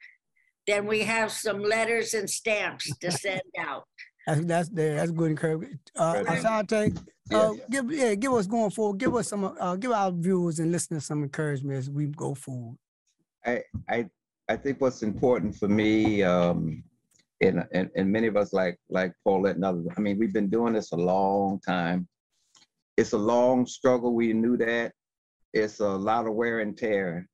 then 0.67 0.85
we 0.85 1.01
have 1.01 1.31
some 1.31 1.61
letters 1.61 2.13
and 2.13 2.29
stamps 2.29 2.89
to 2.99 3.11
send 3.23 3.41
out. 3.59 3.83
That's 4.27 4.45
that's 4.45 4.69
that's 4.69 5.11
good 5.11 5.31
encouragement. 5.31 5.79
Uh, 5.95 6.23
Right. 6.25 6.37
Ashanti, 6.37 6.93
Yeah. 7.31 7.37
uh, 7.37 7.53
give 7.69 7.91
yeah, 7.91 8.13
give 8.15 8.33
us 8.33 8.45
going 8.45 8.69
forward. 8.69 8.99
Give 8.99 9.15
us 9.15 9.27
some, 9.27 9.55
uh, 9.59 9.75
give 9.75 9.91
our 9.91 10.11
viewers 10.11 10.59
and 10.59 10.71
listeners 10.71 11.05
some 11.05 11.23
encouragement 11.23 11.77
as 11.77 11.89
we 11.89 12.05
go 12.07 12.35
forward. 12.35 12.77
I, 13.45 13.63
I, 13.89 14.07
I 14.47 14.55
think 14.57 14.79
what's 14.79 15.01
important 15.01 15.55
for 15.55 15.67
me, 15.67 16.21
um, 16.21 16.83
and, 17.41 17.65
and, 17.71 17.89
and 17.95 18.11
many 18.11 18.27
of 18.27 18.37
us 18.37 18.53
like, 18.53 18.77
like 18.89 19.13
Paulette 19.23 19.55
and 19.55 19.65
others, 19.65 19.87
I 19.97 19.99
mean, 19.99 20.19
we've 20.19 20.33
been 20.33 20.49
doing 20.49 20.73
this 20.73 20.91
a 20.91 20.95
long 20.95 21.59
time. 21.67 22.07
It's 22.97 23.13
a 23.13 23.17
long 23.17 23.65
struggle. 23.65 24.13
We 24.13 24.31
knew 24.33 24.57
that. 24.57 24.91
It's 25.53 25.79
a 25.79 25.87
lot 25.89 26.27
of 26.27 26.35
wear 26.35 26.59
and 26.59 26.77
tear. 26.77 27.27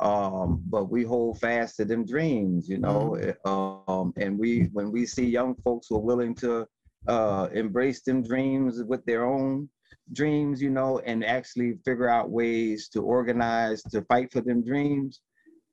Um, 0.00 0.62
but 0.68 0.90
we 0.90 1.04
hold 1.04 1.40
fast 1.40 1.76
to 1.76 1.84
them 1.84 2.04
dreams, 2.04 2.68
you 2.68 2.78
know, 2.78 3.16
um, 3.46 4.12
and 4.18 4.38
we, 4.38 4.68
when 4.72 4.92
we 4.92 5.06
see 5.06 5.26
young 5.26 5.54
folks 5.64 5.86
who 5.88 5.96
are 5.96 6.00
willing 6.00 6.34
to, 6.36 6.66
uh, 7.08 7.48
embrace 7.54 8.02
them 8.02 8.22
dreams 8.22 8.82
with 8.84 9.04
their 9.06 9.24
own 9.24 9.68
dreams, 10.12 10.60
you 10.60 10.70
know, 10.70 10.98
and 11.00 11.24
actually 11.24 11.78
figure 11.84 12.08
out 12.08 12.30
ways 12.30 12.88
to 12.88 13.00
organize 13.02 13.82
to 13.84 14.02
fight 14.02 14.32
for 14.32 14.40
them 14.40 14.62
dreams, 14.62 15.20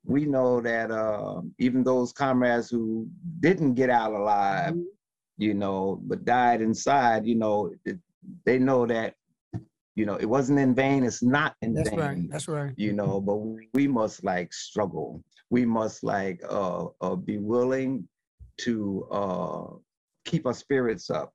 we 0.04 0.26
know 0.26 0.60
that 0.60 0.90
uh, 0.90 1.40
even 1.58 1.82
those 1.82 2.12
comrades 2.12 2.70
who 2.70 3.08
didn't 3.40 3.74
get 3.74 3.90
out 3.90 4.12
alive, 4.12 4.76
you 5.38 5.54
know, 5.54 6.00
but 6.04 6.24
died 6.24 6.60
inside, 6.60 7.26
you 7.26 7.34
know, 7.34 7.72
it, 7.84 7.98
they 8.44 8.58
know 8.58 8.86
that, 8.86 9.14
you 9.94 10.06
know, 10.06 10.16
it 10.16 10.24
wasn't 10.26 10.58
in 10.58 10.74
vain. 10.74 11.04
It's 11.04 11.22
not 11.22 11.54
in 11.62 11.74
That's 11.74 11.90
vain. 11.90 11.98
right. 11.98 12.30
That's 12.30 12.48
right. 12.48 12.72
You 12.76 12.92
know, 12.92 13.20
but 13.20 13.36
we 13.74 13.86
must 13.86 14.24
like 14.24 14.52
struggle. 14.52 15.22
We 15.50 15.64
must 15.64 16.02
like 16.02 16.42
uh, 16.48 16.86
uh 17.00 17.14
be 17.16 17.38
willing 17.38 18.08
to 18.62 19.06
uh 19.10 19.66
keep 20.24 20.46
our 20.46 20.54
spirits 20.54 21.10
up. 21.10 21.32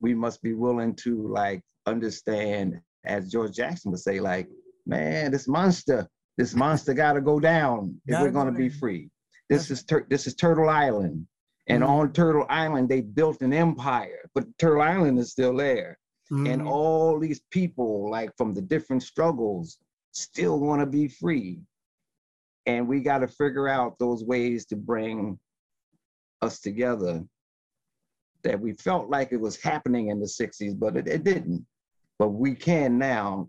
We 0.00 0.14
must 0.14 0.42
be 0.42 0.54
willing 0.54 0.94
to 0.96 1.26
like 1.28 1.62
understand, 1.86 2.80
as 3.04 3.30
George 3.30 3.54
Jackson 3.54 3.90
would 3.90 4.00
say, 4.00 4.20
like, 4.20 4.48
man, 4.86 5.30
this 5.32 5.48
monster, 5.48 6.08
this 6.38 6.54
monster 6.54 6.94
got 6.94 7.14
to 7.14 7.20
go 7.20 7.40
down 7.40 8.00
if 8.06 8.12
Gotta 8.12 8.24
we're 8.24 8.30
gonna 8.30 8.52
be 8.52 8.68
free. 8.68 9.10
This 9.48 9.62
That's- 9.68 9.80
is 9.80 9.84
Tur- 9.84 10.06
this 10.08 10.26
is 10.28 10.34
Turtle 10.36 10.68
Island, 10.68 11.26
and 11.66 11.82
Mhm. 11.82 11.88
on 11.88 12.12
Turtle 12.12 12.46
Island 12.48 12.88
they 12.88 13.00
built 13.00 13.42
an 13.42 13.52
empire, 13.52 14.20
but 14.34 14.46
Turtle 14.58 14.82
Island 14.82 15.18
is 15.18 15.32
still 15.32 15.56
there 15.56 15.98
and 16.30 16.62
Mhm. 16.62 16.70
all 16.70 17.18
these 17.18 17.40
people 17.50 18.08
like 18.08 18.30
from 18.36 18.54
the 18.54 18.62
different 18.62 19.02
struggles 19.02 19.78
still 20.12 20.60
want 20.60 20.80
to 20.80 20.86
be 20.86 21.08
free 21.08 21.60
and 22.66 22.86
we 22.86 23.00
got 23.00 23.18
to 23.18 23.28
figure 23.28 23.66
out 23.68 23.98
those 23.98 24.24
ways 24.24 24.64
to 24.66 24.76
bring 24.76 25.38
us 26.42 26.60
together 26.60 27.24
that 28.42 28.60
we 28.60 28.72
felt 28.74 29.10
like 29.10 29.32
it 29.32 29.40
was 29.40 29.60
happening 29.60 30.08
in 30.08 30.20
the 30.20 30.26
60s 30.26 30.78
but 30.78 30.96
it, 30.96 31.08
it 31.08 31.24
didn't 31.24 31.66
but 32.18 32.28
we 32.28 32.54
can 32.54 32.96
now 32.96 33.48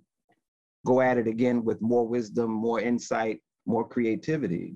go 0.86 1.02
at 1.02 1.18
it 1.18 1.28
again 1.28 1.64
with 1.64 1.80
more 1.82 2.08
wisdom 2.08 2.50
more 2.52 2.80
insight 2.80 3.40
more 3.68 3.88
creativity 3.88 4.76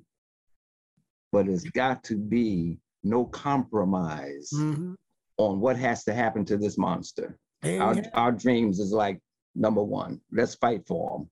but 1.32 1.48
it's 1.50 1.64
got 1.72 2.04
to 2.04 2.18
be 2.18 2.80
no 3.04 3.26
compromise 3.26 4.50
Mhm. 4.54 4.96
on 5.38 5.60
what 5.60 5.76
has 5.76 6.04
to 6.04 6.14
happen 6.14 6.46
to 6.46 6.56
this 6.58 6.78
monster 6.78 7.38
our, 7.64 7.96
our 8.14 8.32
dreams 8.32 8.80
is 8.80 8.92
like 8.92 9.20
number 9.56 9.84
one. 9.84 10.22
Let's 10.32 10.56
fight 10.56 10.86
for 10.88 11.18
them. 11.18 11.30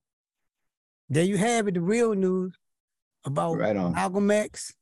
there 1.08 1.24
you 1.24 1.36
have 1.36 1.68
it. 1.68 1.74
The 1.74 1.80
real 1.80 2.14
news 2.14 2.54
about 3.24 3.58
Right 3.58 3.76
on. 3.76 3.92
Malcolm 3.92 4.30
X. 4.30 4.74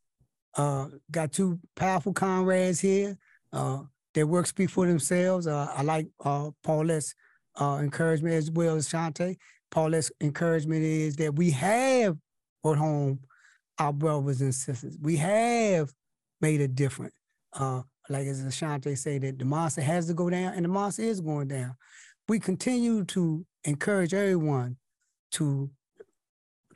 Uh, 0.55 0.88
got 1.11 1.32
two 1.32 1.59
powerful 1.76 2.12
comrades 2.12 2.80
here. 2.80 3.16
Uh, 3.53 3.80
their 4.14 4.26
work 4.26 4.47
speak 4.47 4.68
for 4.68 4.86
themselves. 4.86 5.47
Uh, 5.47 5.72
I 5.74 5.82
like 5.82 6.09
uh, 6.24 6.51
Paulette's 6.62 7.14
uh, 7.59 7.78
encouragement 7.80 8.34
as 8.34 8.51
well 8.51 8.76
as 8.76 8.88
Shante. 8.88 9.36
Paulette's 9.70 10.12
encouragement 10.20 10.82
is 10.82 11.16
that 11.16 11.34
we 11.34 11.51
have 11.53 12.18
brought 12.62 12.76
home 12.76 13.20
our 13.78 13.93
brothers 13.93 14.43
and 14.43 14.55
sisters. 14.55 14.99
We 15.01 15.16
have 15.16 15.93
made 16.43 16.61
a 16.61 16.68
difference. 16.68 17.14
Uh, 17.55 17.82
like 18.09 18.26
as 18.26 18.44
Ashanti 18.44 18.94
say 18.96 19.18
that 19.18 19.38
the 19.38 19.44
monster 19.44 19.80
has 19.80 20.07
to 20.09 20.14
go 20.14 20.28
down 20.28 20.55
and 20.55 20.64
the 20.64 20.68
monster 20.68 21.03
is 21.03 21.20
going 21.20 21.48
down. 21.48 21.74
We 22.28 22.38
continue 22.38 23.05
to 23.07 23.44
encourage 23.64 24.14
everyone 24.14 24.76
to 25.32 25.70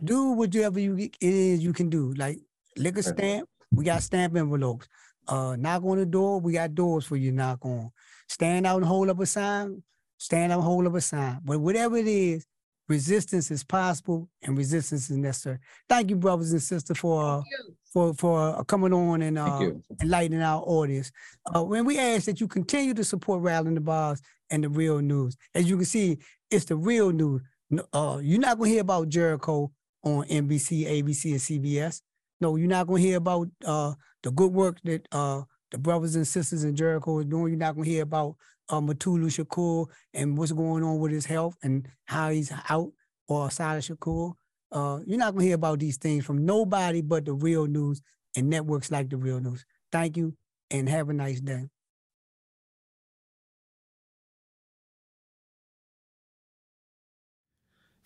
do 0.03 0.33
whatever 0.33 0.79
you 0.79 0.97
it 0.97 1.17
is 1.21 1.63
you 1.63 1.73
can 1.73 1.89
do. 1.89 2.13
Like 2.15 2.39
lick 2.77 2.99
a 2.99 3.03
stamp, 3.03 3.49
we 3.73 3.85
got 3.85 4.03
stamp 4.03 4.37
envelopes. 4.37 4.89
Uh, 5.29 5.57
knock 5.59 5.83
on 5.85 5.99
the 5.99 6.07
door, 6.07 6.41
we 6.41 6.53
got 6.53 6.75
doors 6.75 7.05
for 7.05 7.17
you 7.17 7.31
to 7.31 7.37
knock 7.37 7.65
on. 7.65 7.91
Stand 8.29 8.67
out 8.67 8.77
and 8.77 8.87
hold 8.87 9.09
up 9.11 9.21
a 9.21 9.27
sign, 9.27 9.83
stand 10.19 10.53
out 10.53 10.59
and 10.59 10.65
hold 10.65 10.87
up 10.87 10.95
a 10.95 11.01
sign. 11.01 11.41
But 11.45 11.61
whatever 11.61 11.97
it 11.97 12.07
is, 12.07 12.47
resistance 12.89 13.51
is 13.51 13.65
possible 13.65 14.29
and 14.43 14.57
resistance 14.57 15.11
is 15.11 15.17
necessary. 15.17 15.59
Thank 15.89 16.11
you, 16.11 16.17
brothers 16.17 16.53
and 16.53 16.63
sisters, 16.63 16.99
for 16.99 17.25
uh, 17.25 17.43
for 17.97 18.13
for 18.13 18.59
uh, 18.59 18.63
coming 18.65 18.93
on 18.93 19.23
and 19.23 19.39
uh, 19.39 19.71
enlightening 20.03 20.43
our 20.43 20.63
audience. 20.67 21.11
Uh, 21.55 21.65
when 21.65 21.87
we 21.87 21.99
ask 21.99 22.27
that 22.27 22.43
you 22.43 22.47
continue 22.47 22.93
to 22.93 23.03
support 23.03 23.41
Rattling 23.41 23.75
the 23.75 23.81
Bars 23.81 24.21
and 24.51 24.63
the 24.63 24.69
real 24.69 24.99
news, 24.99 25.35
as 25.55 25.67
you 25.67 25.77
can 25.77 25.87
see, 25.87 26.19
it's 26.51 26.67
the 26.67 26.77
real 26.77 27.11
news. 27.11 27.41
Uh, 27.95 28.19
you're 28.23 28.39
not 28.39 28.59
gonna 28.59 28.69
hear 28.69 28.83
about 28.83 29.09
Jericho 29.09 29.73
on 30.03 30.27
NBC, 30.27 30.85
ABC, 30.85 31.31
and 31.31 31.41
CBS. 31.41 32.03
No, 32.39 32.57
you're 32.57 32.69
not 32.69 32.87
gonna 32.87 33.01
hear 33.01 33.17
about 33.17 33.49
uh, 33.65 33.95
the 34.23 34.31
good 34.31 34.53
work 34.53 34.77
that 34.85 35.09
uh, 35.11 35.45
the 35.71 35.79
brothers 35.79 36.17
and 36.17 36.29
sisters 36.29 36.65
in 36.65 36.77
Jericho 36.77 37.21
is 37.21 37.25
doing. 37.25 37.49
You're 37.49 37.57
not 37.57 37.77
gonna 37.77 37.89
hear 37.89 38.03
about 38.03 38.37
uh, 38.69 38.81
Mutulu 38.81 39.29
Shakur 39.29 39.87
and 40.13 40.37
what's 40.37 40.53
going 40.53 40.85
on 40.85 40.99
with 40.99 41.13
his 41.13 41.25
health 41.25 41.57
and 41.63 41.89
how 42.05 42.29
he's 42.29 42.53
out 42.69 42.93
or 43.27 43.51
Sada 43.51 43.81
Shakur. 43.81 44.35
Uh, 44.73 45.01
you're 45.07 45.19
not 45.19 45.35
gonna 45.35 45.45
hear 45.45 45.55
about 45.55 45.79
these 45.79 45.97
things 45.97 46.25
from 46.25 46.45
nobody 46.45 47.01
but 47.01 47.25
the 47.25 47.33
real 47.33 47.67
news 47.67 48.01
and 48.37 48.51
networks 48.51 48.91
like 48.91 49.09
the 49.11 49.17
real 49.17 49.41
news. 49.41 49.65
Thank 49.93 50.17
you 50.17 50.37
and 50.71 50.89
have 50.89 51.09
a 51.09 51.13
nice 51.13 51.41
day. 51.41 51.69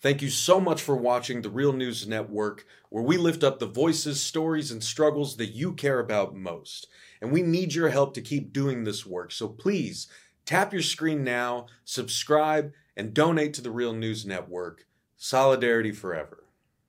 Thank 0.01 0.23
you 0.23 0.29
so 0.29 0.59
much 0.59 0.81
for 0.81 0.95
watching 0.95 1.41
the 1.41 1.49
Real 1.49 1.73
News 1.73 2.07
Network, 2.07 2.65
where 2.89 3.03
we 3.03 3.17
lift 3.17 3.43
up 3.43 3.59
the 3.59 3.67
voices, 3.67 4.21
stories, 4.21 4.71
and 4.71 4.83
struggles 4.83 5.37
that 5.37 5.53
you 5.53 5.73
care 5.73 5.99
about 5.99 6.35
most. 6.35 6.87
And 7.21 7.31
we 7.31 7.43
need 7.43 7.75
your 7.75 7.89
help 7.89 8.15
to 8.15 8.21
keep 8.21 8.51
doing 8.51 8.83
this 8.83 9.05
work. 9.05 9.31
So 9.31 9.47
please 9.47 10.07
tap 10.43 10.73
your 10.73 10.81
screen 10.81 11.23
now, 11.23 11.67
subscribe, 11.85 12.73
and 12.97 13.13
donate 13.13 13.53
to 13.55 13.61
the 13.61 13.69
Real 13.71 13.93
News 13.93 14.25
Network. 14.25 14.87
Solidarity 15.17 15.91
forever. 15.91 16.40